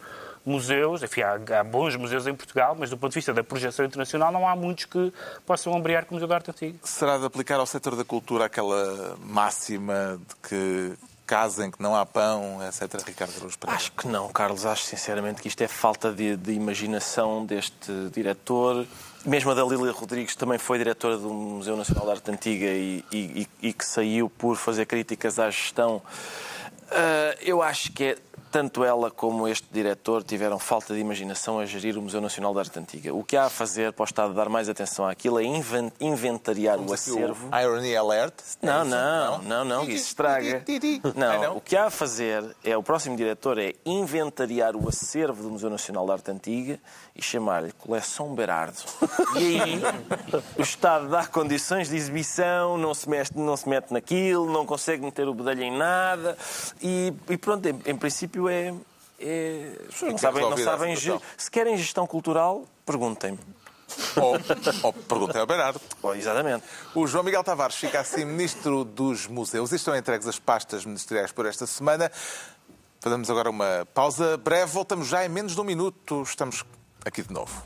[0.49, 3.85] museus, enfim, há, há, bons museus em Portugal, mas do ponto de vista da projeção
[3.85, 5.13] internacional não há muitos que
[5.47, 6.79] possam ombrear com o Museu da Arte Antiga.
[6.83, 10.93] Será de aplicar ao setor da cultura aquela máxima de que
[11.29, 13.59] casa em que não há pão, etc., Ricardo Pereira?
[13.67, 14.65] Acho que não, Carlos.
[14.65, 18.87] Acho sinceramente que isto é falta de, de imaginação deste diretor.
[19.27, 23.05] Mesmo a da Lília Rodrigues também foi diretora do Museu Nacional de Arte Antiga e,
[23.13, 25.97] e, e que saiu por fazer críticas à gestão.
[26.91, 28.17] Uh, eu acho que é
[28.51, 32.61] tanto ela como este diretor tiveram falta de imaginação a gerir o Museu Nacional de
[32.61, 33.15] Arte Antiga.
[33.15, 35.45] O que há a fazer para o Estado dar mais atenção àquilo é
[36.01, 37.49] inventariar o acervo.
[37.53, 38.35] O irony alert?
[38.63, 40.65] Não, não, não, não, isso estraga.
[41.15, 45.51] Não, o que há a fazer é o próximo diretor é inventariar o acervo do
[45.51, 46.81] Museu Nacional de Arte Antiga
[47.19, 48.79] e chamar-lhe Coleção Berardo.
[49.37, 49.83] E aí
[50.57, 55.05] o Estado dá condições de exibição, não se, mete, não se mete naquilo, não consegue
[55.05, 56.37] meter o bedelho em nada
[56.81, 58.75] e, e pronto, em, em princípio é.
[59.21, 60.97] é as pessoas não sabem, não sabem
[61.37, 63.39] se querem gestão cultural, perguntem-me.
[64.17, 64.35] Ou,
[64.83, 65.81] ou perguntem ao Bernardo.
[66.03, 66.65] Oh, exatamente.
[66.95, 69.73] O João Miguel Tavares fica assim Ministro dos Museus.
[69.73, 72.13] E estão entregues as pastas ministeriais por esta semana.
[73.01, 74.73] Fazemos agora uma pausa breve.
[74.73, 76.23] Voltamos já em menos de um minuto.
[76.23, 76.65] Estamos
[77.05, 77.63] aqui de novo.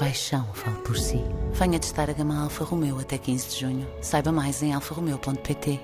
[0.00, 1.22] Paixão fale por si.
[1.52, 3.86] Venha testar a gama Alfa Romeo até 15 de junho.
[4.00, 5.78] Saiba mais em alfaromeo.pt.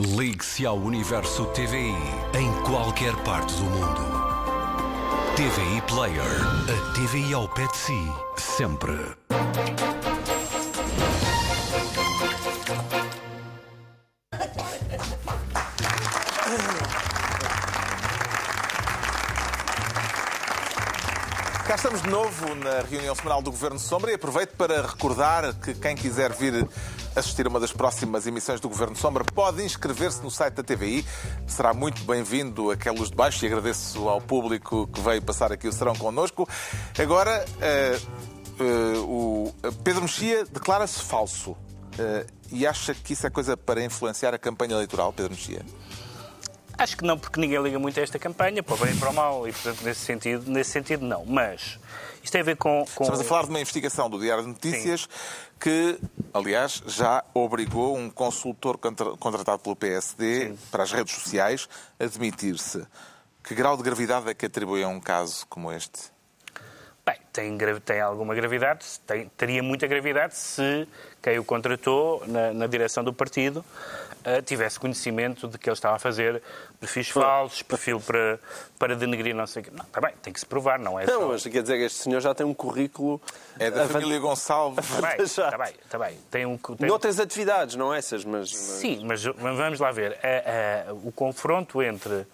[0.00, 1.94] Ligue-se ao Universo TVI
[2.36, 4.02] em qualquer parte do mundo.
[5.36, 6.22] TVI Player,
[6.68, 8.92] a TVI ao pé de si, sempre.
[21.92, 25.94] Estamos de novo na reunião semanal do Governo Sombra e aproveito para recordar que quem
[25.94, 26.66] quiser vir
[27.14, 31.04] assistir a uma das próximas emissões do Governo Sombra pode inscrever-se no site da TVI.
[31.46, 35.68] Será muito bem-vindo a luz de baixo e agradeço ao público que veio passar aqui
[35.68, 36.48] o serão connosco.
[36.98, 37.44] Agora,
[38.58, 41.50] uh, uh, o Pedro Mexia declara-se falso.
[41.50, 45.62] Uh, e acha que isso é coisa para influenciar a campanha eleitoral, Pedro Mexia?
[46.82, 49.10] Acho que não, porque ninguém liga muito a esta campanha, para o bem e para
[49.10, 51.24] o mal, e portanto, nesse sentido, nesse sentido não.
[51.24, 51.78] Mas
[52.20, 52.84] isto tem a ver com.
[52.96, 53.04] com...
[53.04, 55.08] Estamos a falar de uma investigação do Diário de Notícias Sim.
[55.60, 55.96] que,
[56.34, 59.16] aliás, já obrigou um consultor contra...
[59.16, 60.58] contratado pelo PSD Sim.
[60.72, 61.68] para as redes sociais
[62.00, 62.84] a demitir-se.
[63.44, 66.10] Que grau de gravidade é que atribui a um caso como este?
[67.06, 70.88] Bem, tem, tem alguma gravidade, tem, teria muita gravidade se
[71.22, 73.64] quem o contratou na, na direção do partido
[74.44, 76.42] tivesse conhecimento de que ele estava a fazer
[76.80, 78.38] perfis falsos, perfil para,
[78.78, 79.70] para denegrir não sei o quê.
[79.74, 81.28] Não, está bem, tem que se provar, não é Não, só...
[81.28, 83.20] mas quer dizer que este senhor já tem um currículo...
[83.58, 84.84] É da família Gonçalves.
[84.92, 86.18] Está bem, está bem, está bem.
[86.30, 86.88] Tem um, tem...
[86.88, 88.50] Noutras atividades, não essas, mas...
[88.50, 90.18] Sim, mas vamos lá ver.
[91.04, 92.26] o confronto entre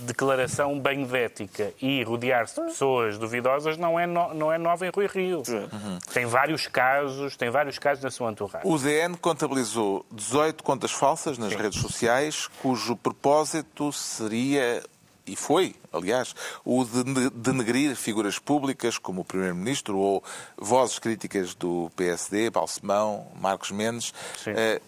[0.00, 4.86] declaração bem de ética e rodear-se de pessoas duvidosas não é, no, não é nova
[4.86, 5.42] em Rui Rio.
[5.48, 5.98] Uhum.
[6.12, 8.66] Tem vários casos, tem vários casos na sua entourage.
[8.66, 11.58] O DN contabilizou 18 contas falsas nas Sim.
[11.58, 14.82] redes sociais, cujo propósito seria
[15.28, 16.34] e foi, aliás,
[16.64, 20.24] o de denegrir figuras públicas como o Primeiro-Ministro ou
[20.56, 24.14] vozes críticas do PSD, Balsemão, Marcos Mendes,
[24.46, 24.80] eh,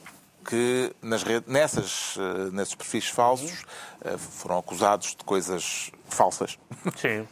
[0.51, 3.65] que nas nessas, eh, nesses perfis falsos
[4.05, 6.59] eh, foram acusados de coisas falsas.
[6.99, 7.27] Sim.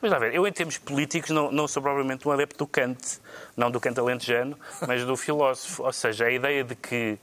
[0.00, 3.20] Mas lá ver, eu em termos políticos não, não sou provavelmente um adepto do Kant,
[3.56, 4.56] não do Kant alentejano,
[4.86, 5.82] mas do filósofo.
[5.82, 7.18] Ou seja, a ideia de que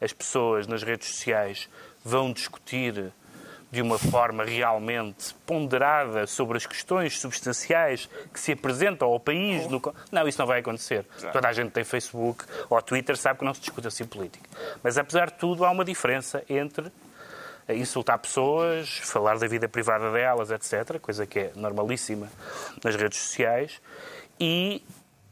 [0.00, 1.68] as pessoas nas redes sociais
[2.04, 3.12] vão discutir
[3.70, 9.66] de uma forma realmente ponderada sobre as questões substanciais que se apresentam ao país.
[9.66, 9.82] No...
[10.10, 11.04] Não, isso não vai acontecer.
[11.32, 14.48] Toda a gente tem Facebook ou Twitter, sabe que não se discute assim política.
[14.82, 16.92] Mas, apesar de tudo, há uma diferença entre
[17.68, 22.28] insultar pessoas, falar da vida privada delas, etc., coisa que é normalíssima
[22.84, 23.80] nas redes sociais,
[24.38, 24.84] e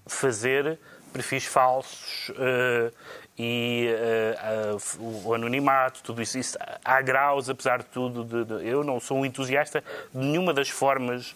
[0.07, 0.79] fazer
[1.13, 2.91] perfis falsos eh,
[3.39, 8.25] e eh, a- o anonimato, tudo isso, isso há graus, apesar de tudo.
[8.25, 9.83] de- de- eu não sou um entusiasta
[10.13, 11.35] de nenhuma das formas.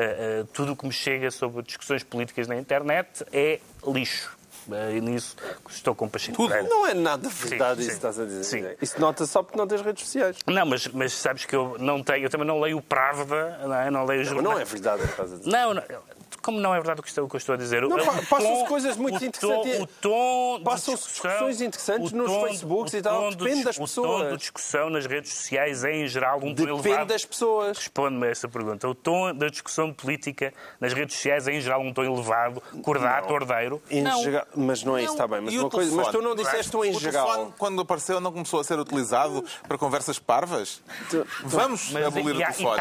[0.00, 4.36] eh, tudo o que me chega sobre discussões políticas na internet é lixo.
[4.94, 5.34] E nisso
[5.68, 6.50] estou com Pacheco Tudo.
[6.50, 6.68] Pereira.
[6.68, 7.96] Não é nada verdade Sim, isso que sim.
[7.96, 8.44] estás a dizer.
[8.44, 8.76] Sim.
[8.80, 10.36] Isso nota só porque não tens redes sociais.
[10.46, 13.74] Não, mas, mas sabes que eu não tenho, eu também não leio o Pravda, não,
[13.74, 13.90] é?
[13.90, 14.54] não leio os Não, jornais.
[14.56, 15.50] não é verdade o que estás a dizer.
[15.50, 15.82] Não, não,
[16.48, 17.82] como não é verdade o que estou, o que eu estou a dizer?
[17.82, 19.80] Não, passam-se coisas muito o tom- interessantes.
[19.80, 23.84] O tom Passam-se discussão- discussões interessantes nos tom- Facebooks e tal, depende das O tom
[23.84, 24.30] pessoas.
[24.32, 27.08] de discussão nas redes sociais é, em geral, um tom Depende elevado.
[27.08, 27.76] das pessoas.
[27.76, 28.88] Responde-me a essa pergunta.
[28.88, 33.30] O tom da discussão política nas redes sociais é, em geral, um tom elevado, cordato,
[33.32, 33.82] ordeiro?
[33.90, 34.22] Não.
[34.56, 35.42] mas não é isso, está bem.
[35.42, 37.26] Mas, uma coisa, mas tu não disseste o em O geral.
[37.26, 40.80] telefone, quando apareceu, não começou a ser utilizado para conversas parvas?
[41.44, 42.80] Vamos Mas, abolir e, o e telefone.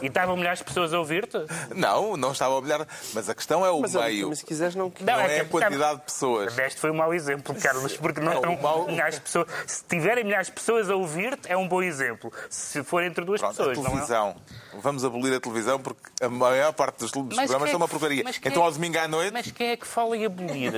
[0.00, 1.36] e e estavam milhares de pessoas a ouvir-te?
[1.74, 2.86] Não, não estava a olhar.
[3.14, 4.28] Mas a questão é o Mas, meio.
[4.28, 4.92] mas se quiseres, não.
[5.00, 6.56] Não, é é a que- quantidade de pessoas.
[6.58, 9.46] Este foi um mau exemplo, Carlos, porque não Não, estão mau- milhares de pessoas.
[9.66, 12.32] Se tiverem milhares de pessoas a ouvir-te, é um bom exemplo.
[12.48, 13.90] Se for entre duas Pronto, pessoas, a não é?
[13.90, 14.36] televisão.
[14.82, 17.88] Vamos abolir a televisão porque a maior parte dos, dos Mas programas é são uma
[17.88, 18.24] porcaria.
[18.44, 19.32] Então é- ao domingo à noite.
[19.32, 20.72] Mas quem é que fala em abolir?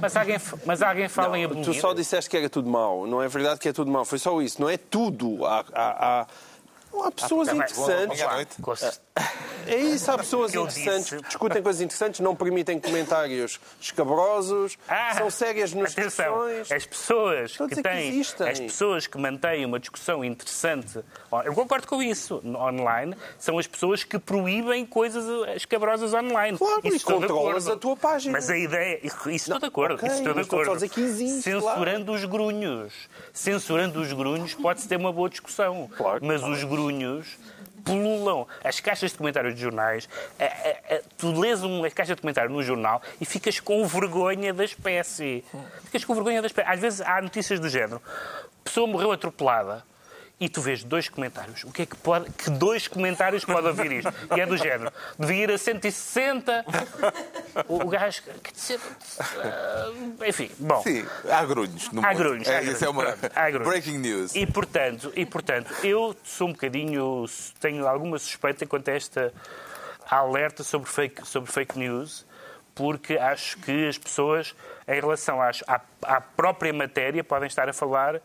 [0.00, 1.64] Mas alguém, mas alguém fala em abolir?
[1.64, 3.06] Tu só disseste que era tudo mau.
[3.06, 4.04] Não é verdade que é tudo mau.
[4.04, 4.60] Foi só isso.
[4.60, 5.44] Não é tudo.
[5.44, 6.26] Há, há, há,
[7.06, 8.22] há pessoas Tá bem, interessantes.
[8.22, 8.62] noite.
[8.62, 8.74] Com-
[9.66, 11.16] É isso, há pessoas que interessantes disse.
[11.18, 16.72] que discutem coisas interessantes, não permitem comentários escabrosos, Ah, são sérias nas atenção, discussões.
[16.72, 18.48] as pessoas Estou que que têm, existem.
[18.48, 21.00] as pessoas que mantêm uma discussão interessante,
[21.44, 26.56] eu concordo com isso, online, são as pessoas que proíbem coisas escabrosas online.
[26.56, 28.32] Claro, Isso e estou controlas a tua página.
[28.32, 30.80] Mas a ideia, isso estou de acordo, ok, isso estou de estou a acordo.
[30.80, 32.94] dizer que existe, Censurando os grunhos.
[33.34, 35.90] Censurando os grunhos pode-se ter uma boa discussão.
[35.94, 36.24] Claro.
[36.24, 37.36] Mas os grunhos
[37.84, 40.08] pululam as caixas de comentários de jornais.
[40.38, 44.52] A- a- a- tu lês uma caixa de comentário no jornal e ficas com vergonha
[44.52, 45.44] da espécie.
[45.84, 46.68] Ficas com vergonha da espécie.
[46.70, 48.00] Às vezes há notícias do género.
[48.64, 49.82] Pessoa morreu atropelada.
[50.40, 51.64] E tu vês dois comentários.
[51.64, 52.30] O que é que pode.
[52.30, 54.12] Que dois comentários pode ouvir isto?
[54.36, 54.92] E é do género.
[55.18, 56.64] Devia ir a 160.
[57.66, 58.22] O, o gajo.
[58.42, 58.80] Quer dizer.
[59.20, 59.90] ah,
[60.28, 60.80] enfim, bom.
[60.82, 61.90] Sim, há grunhos.
[61.90, 63.68] No Há grunhos, É, isso é uma pronto, grunhos.
[63.68, 64.34] breaking news.
[64.36, 67.24] E portanto, e, portanto, eu sou um bocadinho.
[67.58, 69.32] tenho alguma suspeita quanto a esta
[70.08, 72.24] alerta sobre fake, sobre fake news,
[72.76, 74.54] porque acho que as pessoas,
[74.86, 78.20] em relação às, à, à própria matéria, podem estar a falar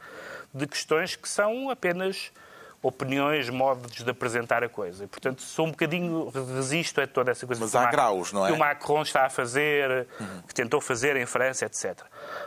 [0.54, 2.32] de questões que são apenas
[2.86, 5.06] opiniões, modos de apresentar a coisa.
[5.06, 7.92] E, portanto, sou um bocadinho, resisto a toda essa coisa Mas que o há Ma-
[7.92, 8.50] graus, não é?
[8.50, 10.06] que o Macron está a fazer,
[10.46, 12.02] que tentou fazer em França, etc.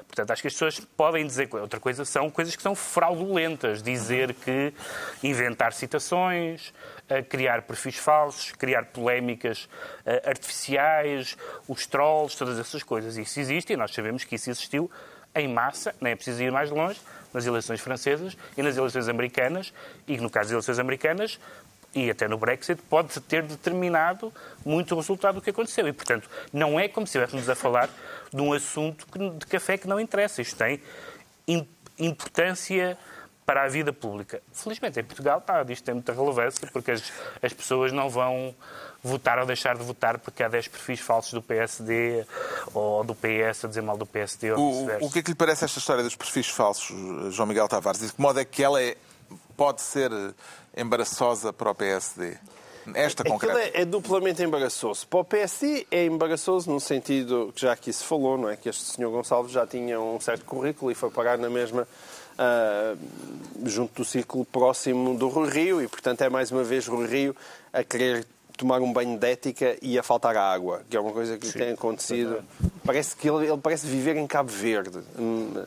[0.06, 1.48] Portanto, acho que as pessoas podem dizer.
[1.54, 3.82] Outra coisa são coisas que são fraudulentas.
[3.82, 4.74] Dizer que
[5.22, 6.74] inventar citações,
[7.08, 9.66] eh, criar perfis falsos, criar polémicas
[10.04, 11.34] eh, artificiais,
[11.66, 13.16] os trolls, todas essas coisas.
[13.16, 14.90] Isso existe e nós sabemos que isso existiu
[15.34, 16.98] em massa, nem é preciso ir mais longe,
[17.36, 19.72] nas eleições francesas e nas eleições americanas,
[20.08, 21.38] e no caso das eleições americanas,
[21.94, 24.32] e até no Brexit, pode ter determinado
[24.64, 25.86] muito o resultado do que aconteceu.
[25.86, 27.88] E, portanto, não é como se estivéssemos a falar
[28.32, 29.06] de um assunto
[29.38, 30.42] de café que não interessa.
[30.42, 30.80] Isto tem
[31.46, 31.66] im-
[31.98, 32.98] importância
[33.46, 34.42] para a vida pública.
[34.52, 38.52] Felizmente, em Portugal, pá, isto tem muita relevância, porque as, as pessoas não vão
[39.04, 42.26] votar ou deixar de votar porque há 10 perfis falsos do PSD
[42.74, 45.06] ou do PS a dizer mal do PSD ou O, vice-versa.
[45.06, 46.88] o que é que lhe parece esta história dos perfis falsos,
[47.32, 48.00] João Miguel Tavares?
[48.00, 48.96] De que modo é que ela é-
[49.56, 50.10] pode ser
[50.76, 52.36] embaraçosa para o PSD?
[52.94, 53.58] Esta Aquilo concreta.
[53.78, 55.06] é, é duplamente embaraçoso.
[55.08, 58.56] Para o PSD é embaraçoso no sentido que já aqui se falou, não é?
[58.56, 61.86] Que este senhor Gonçalves já tinha um certo currículo e foi parar na mesma
[62.38, 62.94] ah,
[63.64, 67.36] junto do círculo próximo do Rui Rio e, portanto, é mais uma vez Rui Rio
[67.72, 68.26] a querer
[68.56, 71.52] tomar um banho de ética e a faltar a água, que é uma coisa que
[71.52, 72.42] tem acontecido.
[72.84, 75.64] Parece que ele, ele parece viver em Cabo Verde, hum,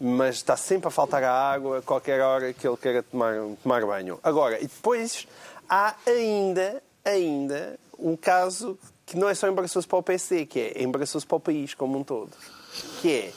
[0.00, 3.86] mas está sempre a faltar a água a qualquer hora que ele queira tomar, tomar
[3.86, 4.18] banho.
[4.22, 5.26] Agora, e depois
[5.68, 10.82] há ainda, ainda um caso que não é só embaraçoso para o PC, que é
[10.82, 12.32] embaraçoso para o país como um todo,
[13.00, 13.32] que é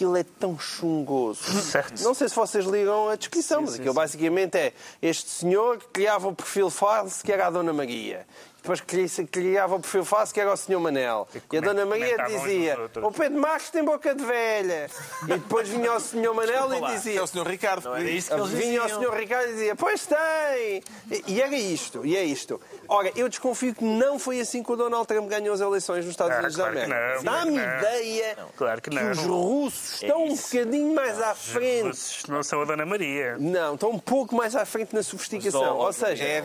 [0.00, 1.42] aquilo é tão chungoso.
[1.60, 2.02] Certo.
[2.02, 4.72] Não sei se vocês ligam a descrição, mas aquilo basicamente é
[5.02, 8.26] este senhor que criava o perfil falso que era a Dona Maria.
[8.62, 11.26] Depois cri- criava o perfil falso que era o senhor Manel.
[11.34, 14.88] E, a coment- Dona Maria dizia o Pedro Marcos tem boca de velha.
[15.24, 17.46] E depois vinha o senhor Manel e É dizia o Sr.
[17.46, 17.90] Ricardo.
[18.48, 19.14] Vinha o Sr.
[19.14, 20.82] Ricardo e dizia, pois tem!
[21.10, 22.60] E- E era isto, e é isto.
[22.88, 26.10] Ora, eu desconfio que não foi assim que o Donald Trump ganhou as eleições nos
[26.12, 27.16] Estados Ah, Unidos claro da que América.
[27.16, 27.90] não, Dá-me claro que não.
[27.92, 29.10] ideia Claro que não.
[29.12, 31.96] os russos estão um bocadinho mais à frente.
[31.96, 33.36] Vocês não são a Dona Maria.
[33.38, 35.76] Não, estão um pouco mais à frente na sofisticação.
[35.78, 36.42] Ou seja, É,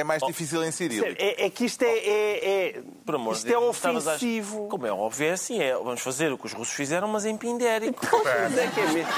[0.00, 1.04] é mais difícil em Sírio.
[1.18, 4.10] é, é que isto é, é, é- Por amor isto de é Deus, estavas a-
[4.16, 4.68] ofensivo.
[4.68, 5.60] Como é óbvio, é assim.
[5.60, 8.04] É, vamos fazer o que os russos fizeram, mas em pindérico.
[8.24, 9.12] Mas é que é mesmo.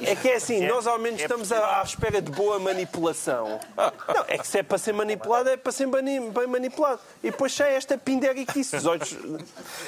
[0.00, 3.58] É que é assim, nós ao menos é estamos à, à espera de boa manipulação.
[3.76, 7.00] Não, é que se é para ser manipulado, é para ser bem manipulado.
[7.22, 8.76] E depois sai esta pinderiquice.
[8.76, 9.16] Os olhos.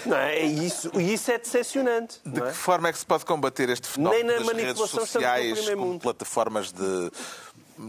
[0.05, 0.38] Não é?
[0.41, 2.18] É isso, e isso é decepcionante.
[2.26, 2.51] De não é?
[2.51, 5.09] que forma é que se pode combater este fenómeno Nem na das redes manipulação estamos
[5.55, 6.01] no sociais mundo.
[6.03, 7.11] plataformas de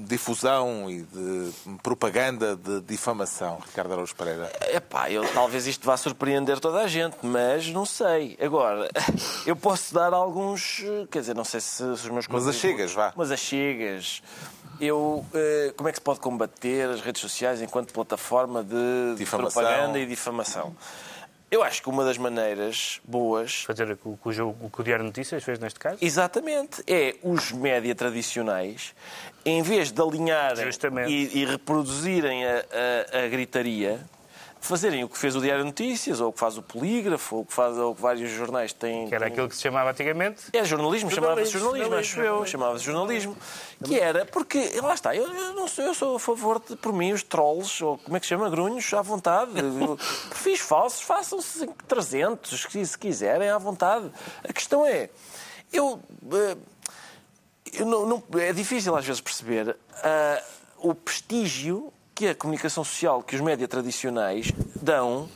[0.05, 1.51] difusão e de
[1.83, 4.51] propaganda de difamação, Ricardo Araújo Pereira?
[4.73, 8.37] Epá, eu, talvez isto vá surpreender toda a gente, mas não sei.
[8.41, 8.89] Agora,
[9.45, 10.81] eu posso dar alguns.
[10.83, 13.13] eh, Quer dizer, não sei se, os meus Mas achegas, vá.
[13.15, 14.21] Mas achegas.
[14.79, 19.61] Eu, eh, como é que se pode combater as redes sociais enquanto plataforma de Difamação.
[19.61, 20.75] propaganda e difamação?
[21.51, 25.43] Eu acho que uma das maneiras boas Fazer o que o, o o Diário Notícias
[25.43, 25.97] fez neste caso.
[26.01, 26.81] Exatamente.
[26.87, 28.95] É os média tradicionais,
[29.45, 30.63] em vez de alinharem
[31.09, 32.63] e, e reproduzirem a,
[33.13, 33.99] a- a gritaria,
[34.61, 37.41] fazerem o que fez o Diário de Notícias, ou o que faz o Polígrafo, ou
[37.41, 39.07] o que, faz, ou o que vários jornais têm.
[39.09, 40.43] Que era têm- aquilo que se chamava antigamente.
[40.53, 42.45] É jornalismo, chamava-se Jornalismo, jornalismo, acho eu.
[42.45, 43.37] Chamava-se jornalismo.
[43.83, 46.93] Que era, porque, lá está, eu, eu não sou, eu sou a favor de, por
[46.93, 49.51] mim, os trolls, ou como é que se chama, grunhos, à vontade.
[50.29, 54.11] Perfis falsos, façam-se 300, se se quiserem, à vontade.
[54.47, 55.09] A questão é,
[55.73, 55.99] eu.
[56.33, 56.57] eh,
[57.73, 60.43] eu não- não- é difícil às vezes perceber ah,
[60.77, 61.91] o prestígio
[62.21, 65.27] que a comunicação social, que os média tradicionais dão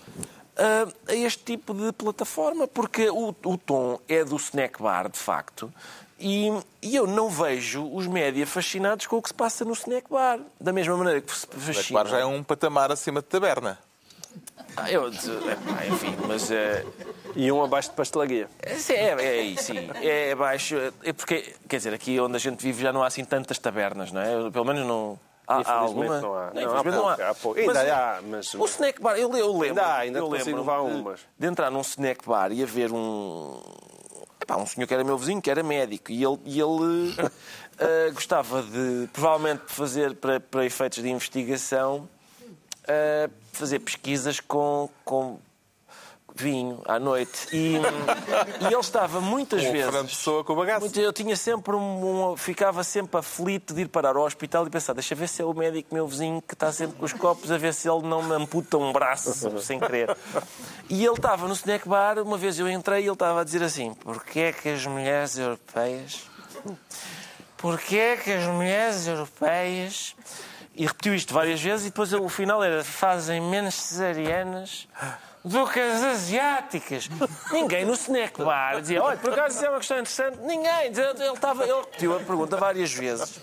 [0.55, 5.17] ah, a este tipo de plataforma, porque o, o tom é do snack bar, de
[5.17, 5.73] facto,
[6.19, 6.47] e,
[6.83, 10.39] e eu não vejo os média fascinados com o que se passa no snack bar.
[10.61, 12.03] Da mesma maneira que se O fascina.
[12.03, 13.79] bar já é um patamar acima de taberna.
[14.77, 16.51] Ah, eu, enfim, mas.
[16.51, 16.85] eh,
[17.35, 18.47] E um abaixo de pastelaria.
[18.61, 19.89] É, é, é isso, sim.
[20.03, 20.75] É baixo.
[21.03, 24.11] É porque, quer dizer, aqui onde a gente vive já não há assim tantas tabernas,
[24.11, 24.51] não é?
[24.51, 25.17] Pelo menos não.
[25.47, 26.21] Há, há Infelizmente alguma?
[26.21, 26.51] não há.
[26.53, 27.59] Não, há não pouco, há pouco.
[27.59, 29.67] Ainda Mas há, mas- O snack bar, eu, eu lembro.
[29.67, 31.19] Ainda há, ainda eu lembro levar de, umas.
[31.37, 33.61] de entrar num snack bar e haver um.
[34.41, 37.15] Epá, um senhor que era meu vizinho, que era médico, e ele, e ele
[37.79, 42.07] eh, gostava de, provavelmente, fazer para, para efeitos de investigação,
[42.87, 45.39] eh, fazer pesquisas com, com
[46.35, 47.47] vinho à noite.
[47.53, 47.75] E,
[48.61, 49.85] e ele estava muitas O vezes.
[49.85, 50.81] Fernando Pessoa com bagaço.
[50.81, 54.69] Muito- Eu tinha sempre um, um- ficava sempre aflito de ir parar ao hospital e
[54.69, 57.49] pensar, deixa ver se é o médico meu vizinho que está sempre com os copos
[57.51, 60.15] a ver se ele não me amputa um braço sem querer.
[60.89, 63.63] E ele estava no snack bar, uma vez eu entrei e ele estava a dizer
[63.63, 66.23] assim, porquê é que as mulheres europeias
[67.57, 70.15] Porquê é que as mulheres europeias
[70.75, 74.87] e repetiu isto várias vezes e depois o final era fazem menos cesarianas
[75.45, 77.07] do que as asiáticas.
[77.51, 80.39] Ninguém no snack bar dizia, olha, por acaso isso é uma questão interessante.
[80.39, 80.87] Ninguém.
[80.87, 83.39] Ele, estava, ele repetiu a pergunta várias vezes.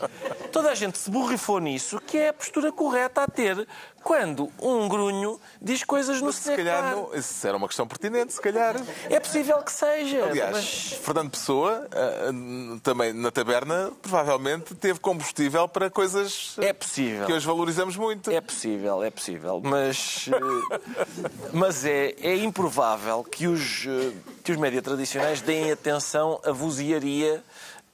[0.50, 3.66] Toda a gente se borrifou nisso, que é a postura correta a ter
[4.02, 8.32] quando um grunho diz coisas no Se snack calhar, não, isso era uma questão pertinente,
[8.32, 8.76] se calhar.
[9.08, 10.24] É possível que seja.
[10.24, 10.92] Aliás, mas...
[11.00, 17.26] Fernando Pessoa, ah, também na taberna, provavelmente teve combustível para coisas ah, É possível.
[17.26, 18.30] que hoje valorizamos muito.
[18.30, 19.60] É possível, é possível.
[19.72, 20.80] Mas, eh,
[21.52, 27.42] mas é, é improvável que os, eh, que os média tradicionais deem atenção à vozearia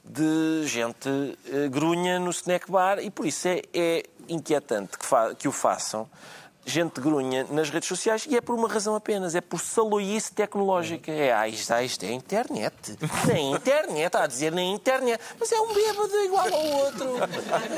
[0.03, 1.09] de gente
[1.51, 5.51] eh, grunha no snack bar e por isso é, é inquietante que, fa- que o
[5.51, 6.09] façam
[6.65, 11.11] gente grunha nas redes sociais e é por uma razão apenas, é por saloice tecnológica.
[11.11, 12.97] É, ah, isto, ah, isto é a internet.
[13.27, 15.19] Na internet, está a dizer na internet.
[15.39, 17.09] Mas é um bêbado igual ao outro.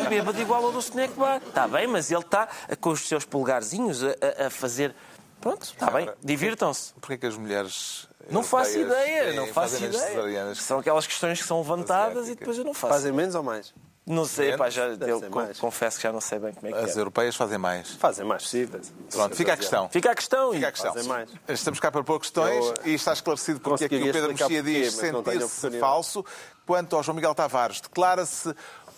[0.01, 1.41] Um bêbado igual ao do snack bar.
[1.45, 2.49] Está bem, mas ele está
[2.81, 4.07] com os seus polegarzinhos a,
[4.43, 4.93] a- a fazer...
[5.39, 6.93] Pronto, está bem, divirtam-se.
[6.99, 8.07] Porquê que as mulheres.
[8.29, 10.53] Não faço ideia, eh, não faço fazem as ideia.
[10.55, 12.93] São aquelas questões que são levantadas e depois eu não faço.
[12.93, 13.73] Fazem menos ou mais?
[14.05, 15.59] Não sei, pá, já, Deve eu ser con- mais.
[15.59, 16.99] confesso que já não sei bem como é que As é.
[16.99, 17.91] europeias fazem mais.
[17.91, 18.91] Fazem mais possíveis.
[19.11, 19.89] Pronto, fica a questão.
[19.89, 20.51] Fica a questão.
[20.53, 20.93] Fica a e- questão.
[20.93, 21.29] Fazem mais.
[21.47, 24.31] Estamos cá para pôr questões Eu, e está esclarecido porque é que o conseguiria Pedro
[24.31, 25.79] explicar Mexia porquê, diz mas não tenho sentir-se oportunidade.
[25.79, 26.25] falso.
[26.65, 28.53] Quanto ao João Miguel Tavares, declara-se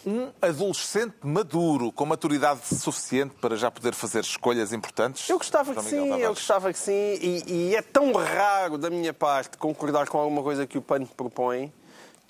[0.05, 5.29] um adolescente maduro, com maturidade suficiente para já poder fazer escolhas importantes?
[5.29, 6.37] Eu gostava que João Miguel sim, eu Tavares.
[6.39, 6.91] gostava que sim,
[7.21, 11.05] e, e é tão raro da minha parte concordar com alguma coisa que o PAN
[11.05, 11.73] propõe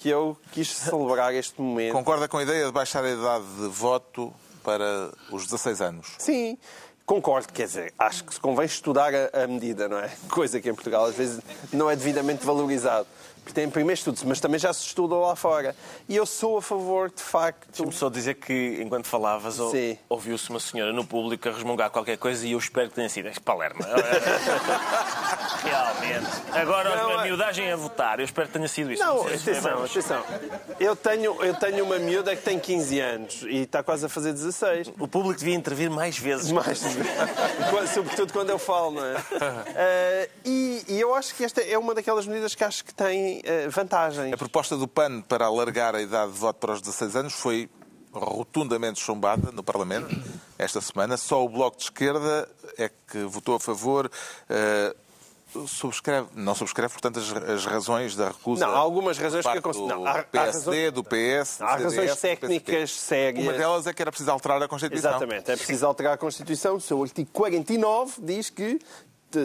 [0.03, 1.93] que eu quis celebrar este momento.
[1.93, 6.07] Concorda com a ideia de baixar a idade de voto para os 16 anos?
[6.19, 6.57] Sim,
[7.05, 10.11] concordo, quer dizer, acho que se convém estudar a, a medida, não é?
[10.29, 11.39] Coisa que em Portugal às vezes
[11.71, 13.07] não é devidamente valorizado.
[13.43, 15.75] Porque tem, primeiro estudo mas também já se estuda lá fora.
[16.07, 17.67] E eu sou a favor, de facto.
[17.67, 19.73] Deixa-me só dizer que, enquanto falavas, ou-
[20.07, 23.27] ouviu-se uma senhora no público a resmungar qualquer coisa e eu espero que tenha sido
[23.27, 23.81] este Palermo.
[25.63, 26.27] Realmente.
[26.51, 29.03] Agora, Não, a é- miudagem a votar, eu espero que tenha sido isso.
[29.03, 30.23] Não, se atenção, atenção.
[30.79, 34.33] Eu tenho, eu tenho uma miúda que tem 15 anos e está quase a fazer
[34.33, 34.89] 16.
[34.99, 36.51] O público devia intervir mais vezes.
[36.51, 36.79] Mais,
[37.93, 39.13] sobretudo quando eu falo, não é?
[39.75, 43.32] Eh, e, e eu acho que esta é uma daquelas medidas que acho que tem
[43.43, 44.33] eh, vantagens.
[44.33, 47.69] A proposta do PAN para alargar a idade de voto para os 16 anos foi
[48.11, 50.15] rotundamente chumbada no Parlamento
[50.57, 51.17] esta semana.
[51.17, 54.09] Só o Bloco de Esquerda é que votou a favor.
[54.49, 54.95] eh,
[55.67, 58.65] subscreve, não subscreve, portanto, as, as razões da recusa.
[58.65, 61.83] Não, há algumas razões que eu considero- do há- PSD, do PS, do Há CDS,
[61.83, 63.43] razões técnicas sérias.
[63.43, 65.11] Uma delas é que era preciso alterar a Constituição.
[65.11, 66.75] Exatamente, é preciso alterar a Constituição.
[66.77, 68.79] O seu artigo 49 diz que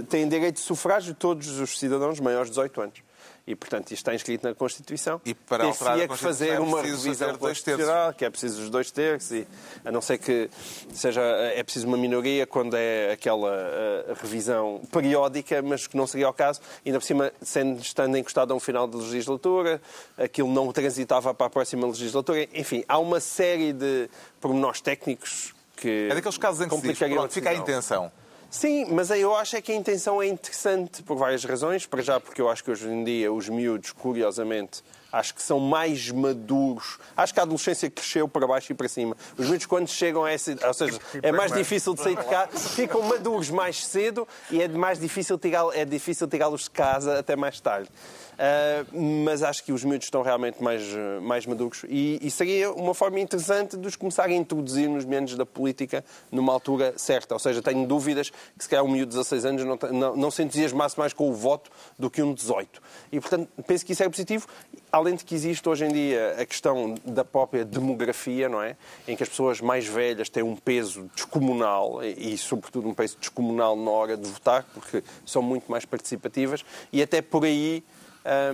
[0.09, 3.03] têm direito de sufrágio todos os cidadãos maiores de 18 anos.
[3.49, 5.23] E, portanto, isto está inscrito na Constituição.
[5.25, 7.85] E para alterar a Teria que Constituição fazer é uma revisão fazer dois terços.
[7.87, 9.49] constitucional, que é preciso os dois terços, e
[9.87, 10.51] a não ser que
[10.93, 16.29] seja é preciso uma minoria quando é aquela eh, revisão periódica, mas que não seria
[16.29, 16.61] o caso.
[16.85, 19.81] Ainda por cima, sendo, estando encostado a um final de legislatura,
[20.19, 22.47] aquilo não transitava para a próxima legislatura.
[22.53, 24.11] Enfim, há uma série de
[24.43, 28.13] pormenores técnicos que É daqueles casos em que se diz, pronto, fica a intenção.
[28.51, 31.85] Sim, mas eu acho é que a intenção é interessante por várias razões.
[31.85, 34.83] Para já, porque eu acho que hoje em dia os miúdos, curiosamente,
[35.13, 36.99] acho que são mais maduros.
[37.15, 39.15] Acho que a adolescência cresceu para baixo e para cima.
[39.37, 40.57] Os miúdos, quando chegam a essa.
[40.67, 44.69] Ou seja, é mais difícil de sair de casa, ficam maduros mais cedo e é
[44.69, 47.91] mais difícil tirá- é difícil tirá-los de casa até mais tarde.
[48.39, 52.71] Ah, mas acho que os miúdos estão realmente mais, eh, mais maduros e, e seria
[52.71, 57.35] uma forma interessante de os começar a introduzir nos meandros da política numa altura certa.
[57.35, 60.31] Ou seja, tenho dúvidas que se calhar um miúdo de 16 anos não, não, não
[60.31, 61.69] se entusiasmasse mais com o voto
[61.99, 62.81] do que um de 18.
[63.11, 64.47] E, portanto, penso que isso é positivo.
[64.93, 68.77] Além de que existe hoje em dia a questão da própria demografia, não é?
[69.09, 73.17] Em que as pessoas mais velhas têm um peso descomunal e, e, sobretudo, um peso
[73.19, 77.83] descomunal na hora de votar, porque são muito mais participativas e até por aí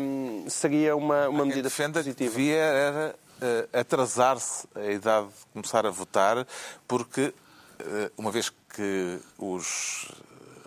[0.01, 2.31] hum, seria uma, uma medida defenda que positiva.
[2.31, 6.47] devia era eh, atrasar-se a idade de começar a votar,
[6.87, 7.35] porque
[7.79, 10.09] eh, uma vez que os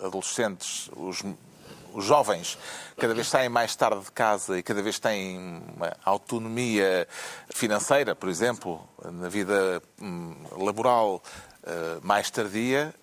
[0.03, 1.23] adolescentes, os,
[1.93, 2.57] os jovens,
[2.97, 7.07] cada vez saem mais tarde de casa e cada vez têm uma autonomia
[7.49, 11.23] financeira, por exemplo, na vida hum, laboral
[11.63, 12.93] eh, mais tardia,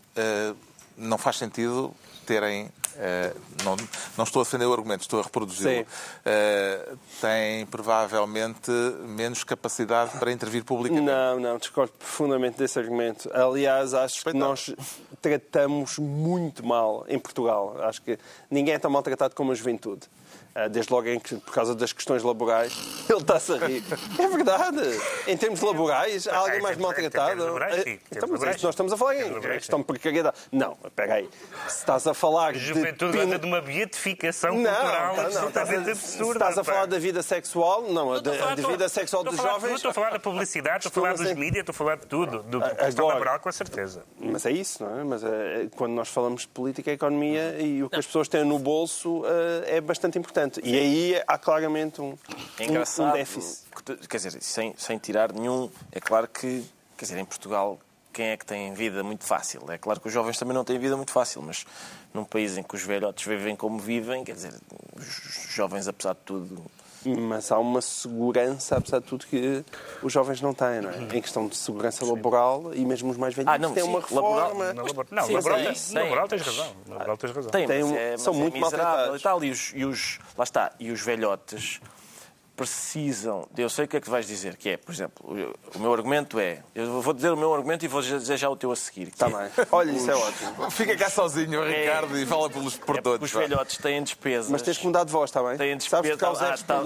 [0.96, 1.92] não faz sentido
[2.24, 2.70] terem.
[2.96, 3.32] Eh,
[3.64, 3.76] não,
[4.16, 5.86] não estou a defender o argumento, estou a reproduzi-lo.
[6.24, 8.70] Eh, têm provavelmente
[9.06, 11.06] menos capacidade para intervir publicamente.
[11.06, 13.30] Não, não, discordo profundamente desse argumento.
[13.32, 14.74] Aliás, acho que nós
[15.20, 17.76] tratamos muito mal em Portugal.
[17.80, 18.18] Acho que
[18.50, 20.08] ninguém é tão maltratado como a juventude.
[20.54, 22.72] Ah, Desde logo em que, por causa das questões laborais,
[23.10, 23.82] ele está-se a rir.
[24.18, 24.80] É verdade.
[25.26, 27.26] Em termos laborais, há alguém mais maltratado.
[27.28, 27.90] termos laborais, sim.
[27.90, 29.14] Em termos Então, mas é laborais, nós estamos a falar.
[29.16, 30.36] Em questão de precariedade.
[30.52, 31.28] Não, espera aí.
[31.68, 32.60] Se estás a falar de...
[32.60, 36.64] Juventude pin- gosta de uma beatificação não, cultural tá, não, estás a, se estás a
[36.64, 39.74] falar da vida sexual, não, a da, vida sexual dos de jovens.
[39.74, 42.42] Estou a falar da publicidade, estou a falar dos mídias, estou a falar de tudo.
[42.44, 44.04] Do questão laboral, com certeza.
[44.18, 45.04] Mas é isso, não é?
[45.04, 48.44] Mas eh, quando nós falamos de política e economia e o que as pessoas têm
[48.44, 50.43] no bolso eh, é bastante importante.
[50.62, 52.16] E aí há claramente um,
[52.58, 52.64] É
[53.10, 53.64] um- déficit.
[54.08, 55.70] Quer dizer, sem, sem tirar nenhum.
[55.92, 56.64] É claro que,
[56.96, 57.78] quer dizer, em Portugal,
[58.12, 59.62] quem é que tem vida muito fácil?
[59.70, 61.66] É claro que os jovens também não têm vida muito fácil, mas
[62.12, 64.54] num país em que os velhotes vivem como vivem, quer dizer,
[64.96, 65.04] os
[65.52, 66.64] jovens, apesar de tudo.
[67.06, 69.64] Mas há uma segurança, apesar de tudo, que
[70.02, 70.96] os jovens não têm, não é?
[71.16, 73.98] Em questão de segurança laboral e mesmo os mais velhos Ah, não, têm sim, uma
[74.00, 74.72] laboral- reforma.
[74.72, 75.94] Não, labor- não, Sim, laboral, é tens- isso.
[75.94, 76.72] laboral tens razão.
[76.88, 77.50] Laboral tens razão.
[77.50, 79.20] Tem, Tem mas um- é, são é muito maltratados.
[79.20, 79.44] e tal.
[79.44, 81.80] E os, e os, lá está, e os velhotes
[82.56, 83.46] precisam.
[83.56, 85.92] Eu sei o que é que vais dizer, que é, por exemplo, o, o meu
[85.92, 86.62] argumento é.
[86.74, 89.06] Eu vou dizer o meu argumento e vou dizer já o teu a seguir.
[89.06, 89.66] que Está é, bem.
[89.72, 90.70] Olha, isso é ótimo.
[90.70, 91.80] Fica cá sozinho, É.
[91.82, 93.32] Ricardo, e fala pelos por é todos.
[93.32, 94.50] os velhotes têm despesas.
[94.50, 95.56] Mas tens que mudar de voz, está bem?
[95.56, 96.82] Têm Sabes despesa- que causa Ah, tá.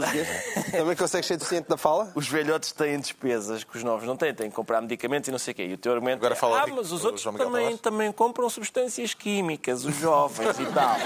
[0.79, 2.11] Também consegues ser deficiente da fala?
[2.15, 5.39] Os velhotes têm despesas que os novos não têm, têm que comprar medicamentos e não
[5.39, 5.65] sei o quê.
[5.67, 8.13] E o teu argumento Agora é, fala ah, Rico- mas os outros também, Tavares." também
[8.13, 10.97] compram substâncias químicas, os jovens e tal.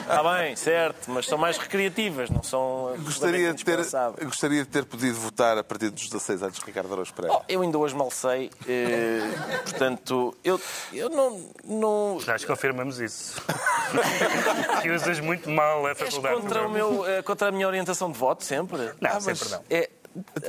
[0.00, 4.26] Está bem, certo, mas são mais recreativas, não são Gostaria de, ter, indispensáveis.
[4.28, 7.36] gostaria de ter podido votar a partir dos 16 anos, Ricardo Araújo Pereira.
[7.38, 9.20] Oh, eu ainda hoje mal sei, eh,
[9.64, 10.60] portanto, eu,
[10.92, 13.40] eu não, não, Nós confirmamos isso.
[14.82, 16.40] que usas muito mal a És faculdade.
[16.40, 18.78] contra, o meu, eh, contra a minha orientação de voto, sempre?
[19.00, 19.64] Não, Ah, sempre mas não.
[19.70, 19.90] É,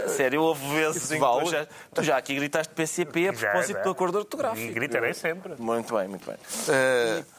[0.08, 3.78] sério, houve vezes em que tu já, tu já aqui gritaste PCP a Já, propósito
[3.78, 3.84] já.
[3.84, 4.68] do acordo ortográfico.
[4.68, 5.54] E gritarei sempre.
[5.60, 6.38] Muito bem, muito bem.
[6.70, 7.39] Eh, E,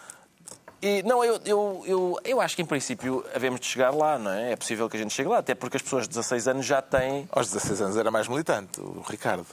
[1.05, 4.53] não, eu, eu, eu, eu acho que em princípio havemos de chegar lá, não é?
[4.53, 6.81] É possível que a gente chegue lá, até porque as pessoas de 16 anos já
[6.81, 7.28] têm.
[7.31, 9.47] Aos 16 anos era mais militante, o Ricardo.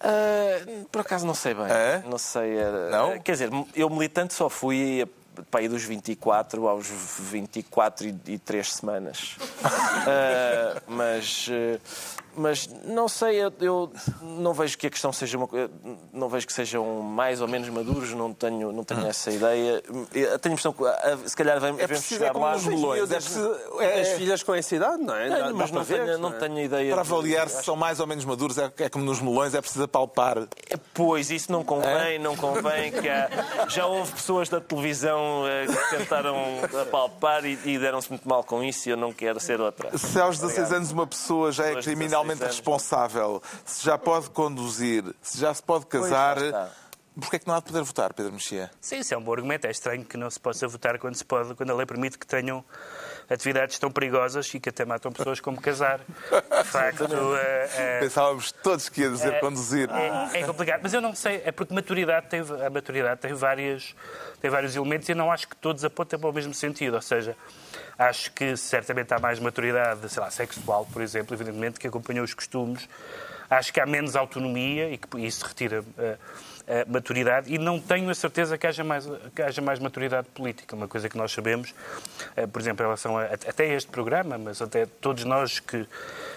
[0.00, 1.66] Ah, por acaso não sei bem.
[1.68, 2.02] É?
[2.06, 2.56] Não sei.
[2.56, 2.90] Era...
[2.90, 3.18] Não?
[3.20, 5.06] Quer dizer, eu militante só fui
[5.50, 9.36] para aí dos 24 aos 24 e, e 3 semanas.
[10.06, 11.48] Ah, mas,
[12.36, 15.70] mas não sei, eu, eu não vejo que a questão seja uma coisa.
[16.12, 19.82] Não vejo que sejam mais ou menos maduros, não tenho, não tenho essa ideia.
[20.12, 22.52] Eu tenho a impressão que ah, se calhar vamos É preciso, chegar é como lá.
[22.52, 23.10] nos melões.
[23.10, 25.28] É preciso, é- As filhas com essa idade, não é?
[25.28, 26.32] Tenho, mas não, ver, tenho, não é?
[26.38, 26.94] tenho ideia.
[26.94, 29.60] para de- avaliar se são mais ou menos maduros, é, é como nos melões, é
[29.60, 30.46] preciso apalpar.
[30.92, 31.64] Pois, isso não É?
[31.64, 32.92] convém, não convém.
[32.92, 33.28] Que há-
[33.68, 36.36] já houve pessoas da televisão eh, que tentaram
[36.82, 39.96] apalpar e, e deram-se muito mal com isso e eu não quero ser outra.
[39.96, 41.84] Se aos 16 anos uma pessoa já é Pessoas
[42.24, 42.56] de criminalmente 16 anos.
[42.56, 46.36] responsável, se já pode conduzir, se já se pode casar,
[47.18, 48.70] porquê é que não há de poder votar, Pedro Mexia?
[48.80, 49.66] Sim, isso é um bom argumento.
[49.66, 52.26] É estranho que não se possa votar quando, se pode, quando a lei permite que
[52.26, 52.64] tenham
[53.28, 56.00] atividades tão perigosas e que até matam pessoas como casar.
[56.00, 57.04] De facto,
[57.36, 59.88] eh, eh, Pensávamos todos que ia dizer conduzir.
[59.90, 63.94] É, é complicado, mas eu não sei, é porque maturidade tem, a maturidade tem, várias,
[64.40, 66.94] tem vários elementos e eu não acho que todos apontem para o mesmo sentido.
[66.94, 67.36] Ou seja,
[67.98, 72.34] acho que certamente há mais maturidade, sei lá, sexual, por exemplo, evidentemente, que acompanha os
[72.34, 72.88] costumes.
[73.48, 76.16] Acho que há menos autonomia e que isso retira eh, eh,
[76.88, 80.74] maturidade e não tenho a certeza que haja, mais, que haja mais maturidade política.
[80.74, 81.74] Uma coisa que nós sabemos,
[82.36, 85.86] eh, por exemplo, em relação a, até este programa, mas até todos nós que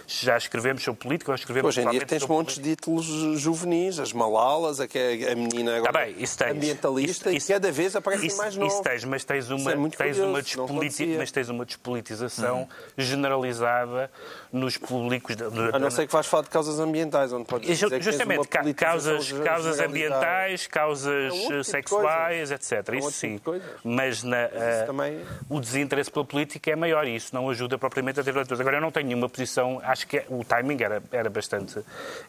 [0.05, 3.05] já escrevemos sobre política, ou escrevemos Hoje em dia tens montes de títulos
[3.39, 6.51] juvenis, as Malalas, a, que é a menina agora Tá bem, isso tens.
[6.51, 8.73] ambientalista, Isso- e cada vez aparecem isso, mais novos.
[8.73, 12.67] Isso tens, mas tens uma, é tens curioso, uma mas tens uma despolitização
[12.97, 14.09] generalizada
[14.51, 15.35] nos públicos.
[15.35, 19.31] da- da- A não ser que vais falar de causas ambientais, onde podes Justamente, causas,
[19.31, 20.16] causas generalizada.
[20.17, 22.71] Ambientais, causas É eh, de sexuais, etc.
[22.71, 23.61] É Isso tipo sim.
[23.83, 28.19] Mas na, eh, também- o desinteresse pela política é maior e isso não ajuda propriamente
[28.19, 28.59] a ter eleitores.
[28.59, 31.79] Agora, eu não tenho nenhuma posição, acho que o timing era, era, bastante,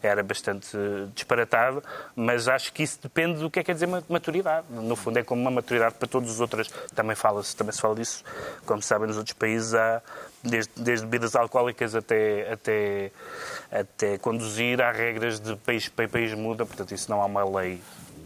[0.01, 0.77] era bastante
[1.13, 1.83] disparatado,
[2.15, 4.65] mas acho que isso depende do que é que quer dizer ma- maturidade.
[4.69, 6.69] No fundo, é como uma maturidade para todos os outros.
[6.95, 8.23] Também, fala -se, também se fala disso,
[8.65, 10.01] como sabem, nos outros países há.
[10.41, 13.11] Desde, desde bebidas alcoólicas até, até,
[13.69, 17.81] até conduzir, há regras de país para país muda, portanto, isso não há uma lei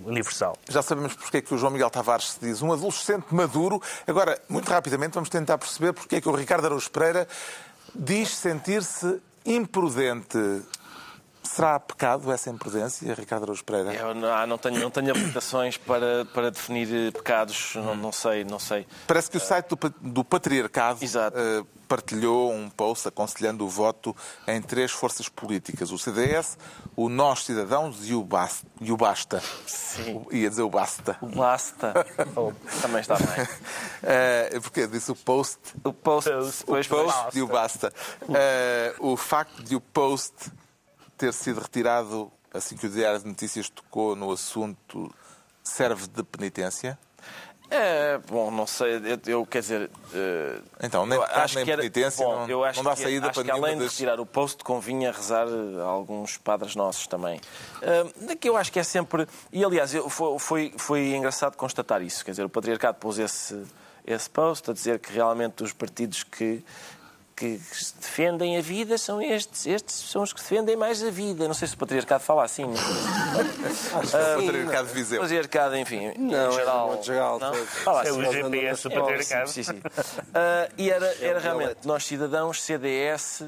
[0.06, 0.58] universal.
[0.70, 3.82] Já sabemos porque é que o João Miguel Tavares se diz um adolescente maduro.
[4.06, 7.28] Agora, muito rapidamente, vamos tentar perceber porque é que o Ricardo Araújo Pereira
[7.96, 10.38] diz sentir-se imprudente.
[11.56, 13.94] Será pecado essa imprudência, Ricardo Araújo Pereira?
[13.94, 18.12] Eu não, ah, não tenho, não tenho aplicações para, para definir eh, pecados, não, não
[18.12, 18.88] sei, não sei.
[19.06, 24.16] Parece que o site do, do Patriarcado eh, partilhou um post aconselhando o voto
[24.48, 26.58] em três forças políticas: o CDS,
[26.96, 29.40] o Nós Cidadãos e o, Bas- e o Basta.
[29.68, 30.24] Sim.
[30.26, 31.18] O- Ia dizer o Basta.
[31.22, 31.94] O basta
[32.82, 33.48] também está bem.
[34.06, 36.64] Eh, porque disse o post O post, Post.
[36.68, 37.94] o post e o basta.
[38.34, 40.34] Eh, o facto de o post
[41.18, 45.14] ter sido retirado assim que o Diário de Notícias tocou no assunto
[45.64, 46.98] serve de penitência?
[47.70, 49.90] É, bom, não sei, eu, eu, quer dizer...
[50.14, 53.34] eh, Então, nem pecado, nem penitência, bom, não- eu acho não dá que, saída acho
[53.34, 57.40] para que além de retirar o post, convinha rezar eh, a alguns padres nossos também.
[57.82, 59.28] Uh, que eu acho que é sempre...
[59.52, 62.24] E, aliás, eu, foi, foi, foi engraçado constatar isso.
[62.24, 63.64] Quer dizer, o Patriarcado pôs esse,
[64.06, 66.64] esse post a dizer que realmente os partidos que
[67.44, 67.60] que
[68.00, 69.66] defendem a vida são estes.
[69.66, 71.46] Estes são os que defendem mais a vida.
[71.46, 72.64] Não sei se o patriarcado fala assim.
[72.66, 75.20] mas- o Patriarcado de Viseu.
[75.22, 77.04] Patriarcado, enfim, Não, em é geral.
[77.04, 77.54] geral, não?
[77.66, 78.20] Fala É assim.
[78.22, 79.50] o GPS do patriarcado.
[79.50, 79.82] Sim, sim.
[80.34, 83.44] Ah, e era, era realmente nós cidadãos, CDS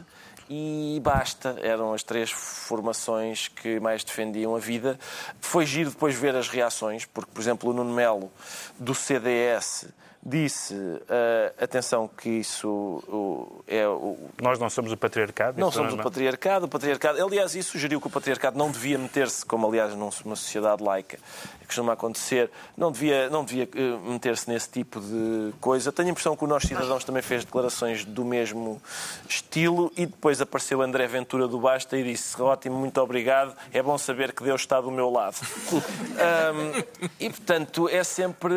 [0.49, 1.55] e basta.
[1.61, 4.99] Eram as três formações que mais defendiam a vida.
[5.39, 8.29] Foi giro depois ver as reações, porque, por exemplo, o Nuno Melo,
[8.77, 9.87] do CDS,
[10.25, 10.73] disse,
[11.09, 15.59] ah, atenção, que isso o- é o, Nós não somos o patriarcado.
[15.59, 16.65] não somos é- o patriarcado.
[16.65, 20.83] O patriarcado, aliás, isso sugeriu que o patriarcado não devia meter-se, como aliás numa sociedade
[20.83, 21.19] laica
[21.65, 25.91] costuma acontecer, não devia, não devia eh, meter-se nesse tipo de coisa.
[25.91, 28.79] Tenho a impressão que o Nós Cidadãos também fez declarações do mesmo
[29.27, 33.97] estilo e depois apareceu André Ventura do Basta e disse ótimo, muito obrigado, é bom
[33.97, 35.37] saber que Deus está do meu lado.
[36.21, 36.83] Ahm,
[37.19, 38.53] e, portanto, é sempre,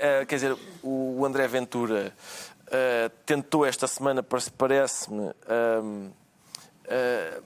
[0.00, 0.56] eh, quer dizer,
[1.20, 2.12] o André Ventura
[2.70, 5.30] eh, tentou esta semana, parece- parece-me,
[6.88, 7.40] eh,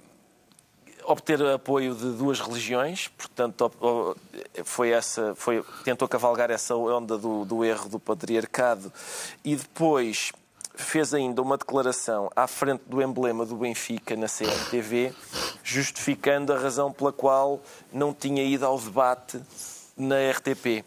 [1.05, 4.17] obter apoio de duas religiões, portanto
[4.65, 8.93] foi essa, foi, tentou cavalgar essa onda do, do erro do patriarcado
[9.45, 10.31] e depois
[10.75, 15.13] fez ainda uma declaração à frente do emblema do Benfica na CRTV,
[15.63, 17.61] justificando a razão pela qual
[17.93, 19.41] não tinha ido ao debate
[19.97, 20.85] na RTP.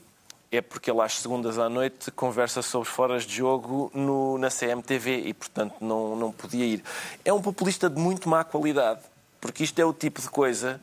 [0.56, 5.24] É porque ele às segundas à noite conversa sobre foras de jogo no, na CMTV
[5.26, 6.84] e, portanto, não, não podia ir.
[7.24, 9.02] É um populista de muito má qualidade,
[9.40, 10.80] porque isto é o tipo de coisa.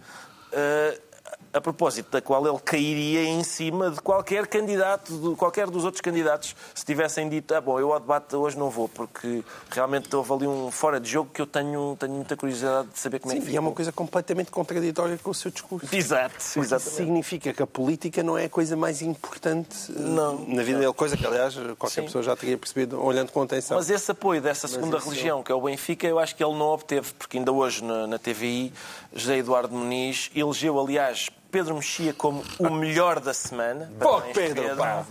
[0.53, 1.12] uh,
[1.53, 6.01] a propósito da qual ele cairia em cima de qualquer candidato, de qualquer dos outros
[6.01, 10.33] candidatos, se tivessem dito, ah, bom, eu ao debate hoje não vou, porque realmente houve
[10.33, 13.41] ali um fora de jogo que eu tenho, tenho muita curiosidade de saber como Sim,
[13.41, 15.95] é que e é uma coisa completamente contraditória com o seu discurso.
[15.95, 16.97] Exato, exatamente.
[16.97, 20.39] significa que a política não é a coisa mais importante eh, Não.
[20.49, 22.03] na vida dele, coisa que, aliás, qualquer Sim.
[22.07, 23.77] pessoa já teria percebido olhando com atenção.
[23.77, 26.55] Mas esse apoio dessa segunda isso- religião, que é o Benfica, eu acho que ele
[26.55, 28.73] não obteve, porque ainda hoje na, na TVI,
[29.15, 33.93] José Eduardo Muniz elegeu, aliás, Pedro Mexia como o melhor da semana.
[34.01, 35.05] Pô, Parabéns, Pedro, pá.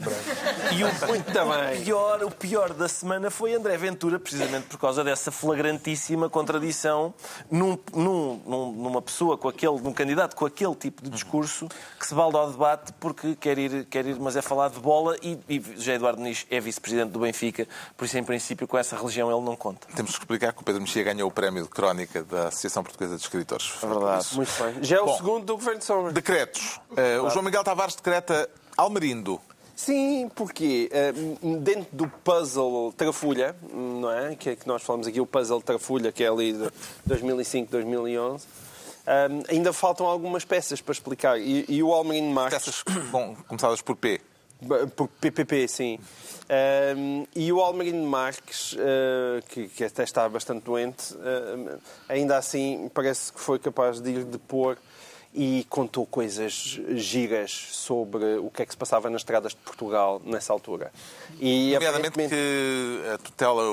[0.72, 1.82] E o, Muito bem.
[1.86, 7.14] pior, o pior da semana foi André Ventura, precisamente por causa dessa flagrantíssima contradição
[7.50, 11.68] num, num- num- numa pessoa com aquele, num candidato com aquele tipo de discurso
[12.00, 15.16] que se balda ao debate porque quer ir, quer ir mas é falar de bola
[15.22, 18.96] e, e José Eduardo Muniz é vice-presidente do Benfica, por isso, em princípio, com essa
[18.98, 19.88] religião ele não conta.
[19.96, 23.16] Temos que explicar que o Pedro Mexia ganhou o prémio de crónica da Associação Portuguesa
[23.16, 23.72] de Escritores.
[23.84, 24.28] É verdade.
[24.36, 24.84] Muito bem.
[24.84, 25.18] Já é o Bom.
[25.18, 26.12] segundo do Governo de Sombra.
[26.32, 26.80] Decretos.
[26.96, 29.38] Eh, o João Miguel Tavares decreta Almerindo.
[29.76, 31.12] Sim, porque eh,
[31.60, 34.34] dentro do puzzle Trafulha, não é?
[34.38, 36.72] Que, é que nós falamos aqui, o puzzle Trafulha, que é ali de
[37.06, 38.48] 2005, 2011,
[39.08, 41.38] eh, ainda faltam algumas peças para explicar.
[41.38, 42.64] E, e o Almerino Marques...
[42.64, 44.22] Peças bom, começadas por P.
[44.96, 46.00] Por PPP, sim.
[46.96, 52.90] Um, e o Almerino Marques, uh, que, que até está bastante doente, uh, ainda assim
[52.94, 54.78] parece que foi capaz de ir depor
[55.34, 60.22] e contou coisas giras sobre o que é que se passava nas estradas de Portugal
[60.26, 60.92] nessa altura.
[61.40, 63.64] E Nomeadamente aparentemente- que a tutela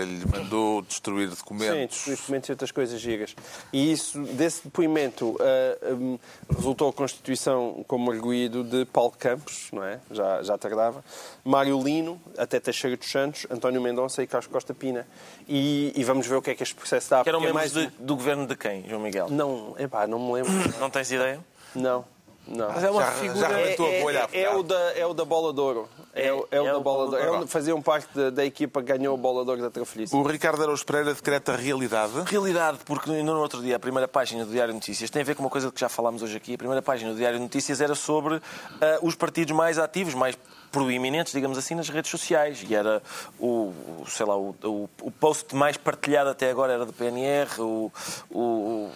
[0.00, 1.96] eh, lhe mandou destruir Sim, documentos.
[1.96, 3.36] destruir documentos e outras coisas gigas.
[3.72, 6.18] E isso, desse depoimento, ah, hum,
[6.56, 10.00] resultou a constituição como arguído de Paulo Campos, não é?
[10.10, 11.04] Já, já tardava,
[11.44, 15.06] Mário Lino, até Teixeira dos Santos, António Mendonça e Carlos Costa Pina.
[15.46, 17.22] E, e vamos ver o que é que este processo dá.
[17.22, 19.28] Que eram porque é membros mais de- do governo de quem, João Miguel?
[19.28, 20.52] Não, epá, não me lembro.
[20.80, 21.40] Não tens ideia?
[21.74, 22.04] Não,
[22.46, 22.68] não.
[22.68, 23.40] Mas é uma Já- figura...
[23.40, 25.88] já É, a é- bolha é- é o da, é o da Bola de Ouro.
[26.14, 27.44] É, o- é o É da o Bola de Ouro.
[27.44, 30.14] É, faziam parte da, da equipa que ganhou a Bola de Ouro da Trafelice.
[30.14, 32.12] O Ricardo Araújo Pereira decreta realidade.
[32.26, 35.24] Realidade, porque ainda no outro dia, a primeira página do Diário de Notícias tem a
[35.24, 36.54] ver com uma coisa que já falámos hoje aqui.
[36.54, 38.36] A primeira página do Diário de Notícias era sobre
[38.80, 40.36] ah, os partidos mais ativos, mais
[40.74, 42.64] proeminentes, digamos assim, nas redes sociais.
[42.68, 43.00] E era
[43.38, 43.72] o,
[44.08, 47.92] sei lá, o, o, o post mais partilhado até agora era do PNR, o,
[48.28, 48.92] o, o,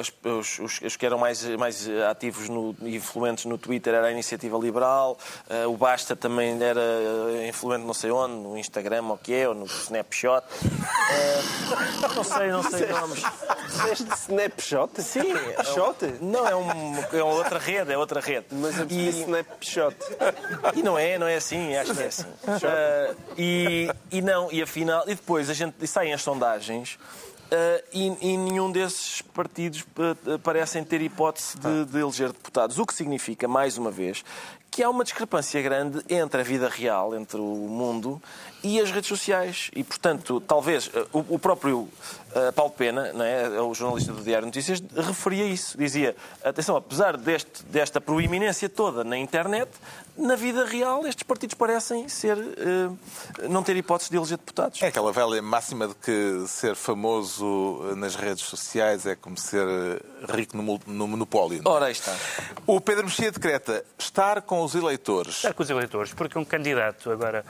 [0.00, 4.06] as- os, os- os que eram mais, mais ativos no, e influentes no Twitter era
[4.06, 5.18] a Iniciativa Liberal,
[5.50, 9.34] ah, o Basta também era ah, influente não sei onde, no Instagram ou o que
[9.34, 10.42] é, ou no Snapshot.
[11.10, 13.22] Ah, não sei, não sei nomes.
[13.84, 15.02] Deste Snapshot?
[15.02, 15.32] Sim,
[15.74, 15.96] Shot?
[16.20, 18.46] Não, é, um, é outra rede, é outra rede.
[18.52, 19.96] Mas eu percebi e, Snapshot.
[20.74, 22.26] e não é, não é assim, acho que é assim.
[22.46, 26.98] Ah, e, e não, e afinal, e depois a gente saem as sondagens.
[27.50, 32.78] ah, e, e nenhum desses partidos ah, parecem ter hipótese de, de eleger deputados.
[32.78, 34.24] O que significa, mais uma vez,
[34.70, 38.22] que há uma discrepância grande entre a vida real, entre o mundo
[38.62, 39.68] e as redes sociais.
[39.74, 41.88] E, portanto, talvez ah, o, o próprio
[42.54, 45.76] Paulo Pena, não é, o jornalista do Diário de Notícias, referia isso.
[45.76, 46.14] Dizia,
[46.44, 49.68] atenção, apesar deste, desta proeminência toda na internet,
[50.20, 52.92] na vida real estes partidos parecem ser, ah,
[53.48, 54.82] não ter hipótese de eleger deputados.
[54.82, 59.66] É aquela velha máxima de que ser famoso eh, nas redes sociais é como ser
[59.66, 60.00] eh,
[60.32, 61.62] rico no, no monopólio.
[61.64, 62.14] Ora, aí está.
[62.66, 65.36] O Pedro Mexia decreta estar com os eleitores.
[65.36, 67.44] Estar com os eleitores, porque um candidato agora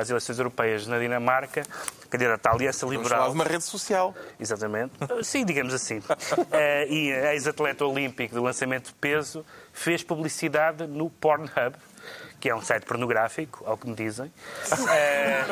[0.00, 1.64] às eleições europeias na Dinamarca,
[2.08, 4.14] candidato à Aliança Vamos falar Liberal, de uma rede social.
[4.38, 4.92] exatamente,
[5.22, 6.00] sim, digamos assim,
[6.88, 11.76] e ex-atleta olímpico do lançamento de peso, fez publicidade no Pornhub,
[12.46, 14.32] que é um site pornográfico, ao que me dizem,
[14.88, 15.44] Eh,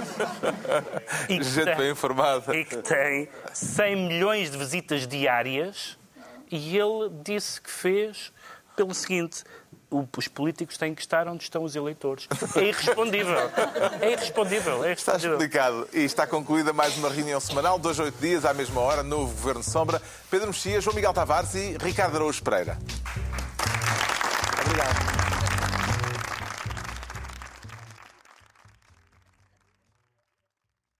[1.29, 2.55] e que Gente tem- bem informada.
[2.55, 5.99] e que tem 100 milhões de visitas diárias
[6.53, 8.33] e ele disse que fez
[8.77, 9.43] pelo seguinte.
[10.17, 12.29] Os políticos têm que estar onde estão os eleitores.
[12.57, 13.37] É irrespondível.
[14.01, 14.85] É irrespondível.
[14.85, 15.33] É Está irrespondível.
[15.33, 15.89] explicado.
[15.93, 19.61] E está concluída mais uma reunião semanal, dois, oito dias, à mesma hora, no Governo
[19.63, 20.01] de Sombra.
[20.31, 22.77] Pedro Mexia, João Miguel Tavares e Ricardo Araújo Pereira.
[24.65, 25.24] Obrigado.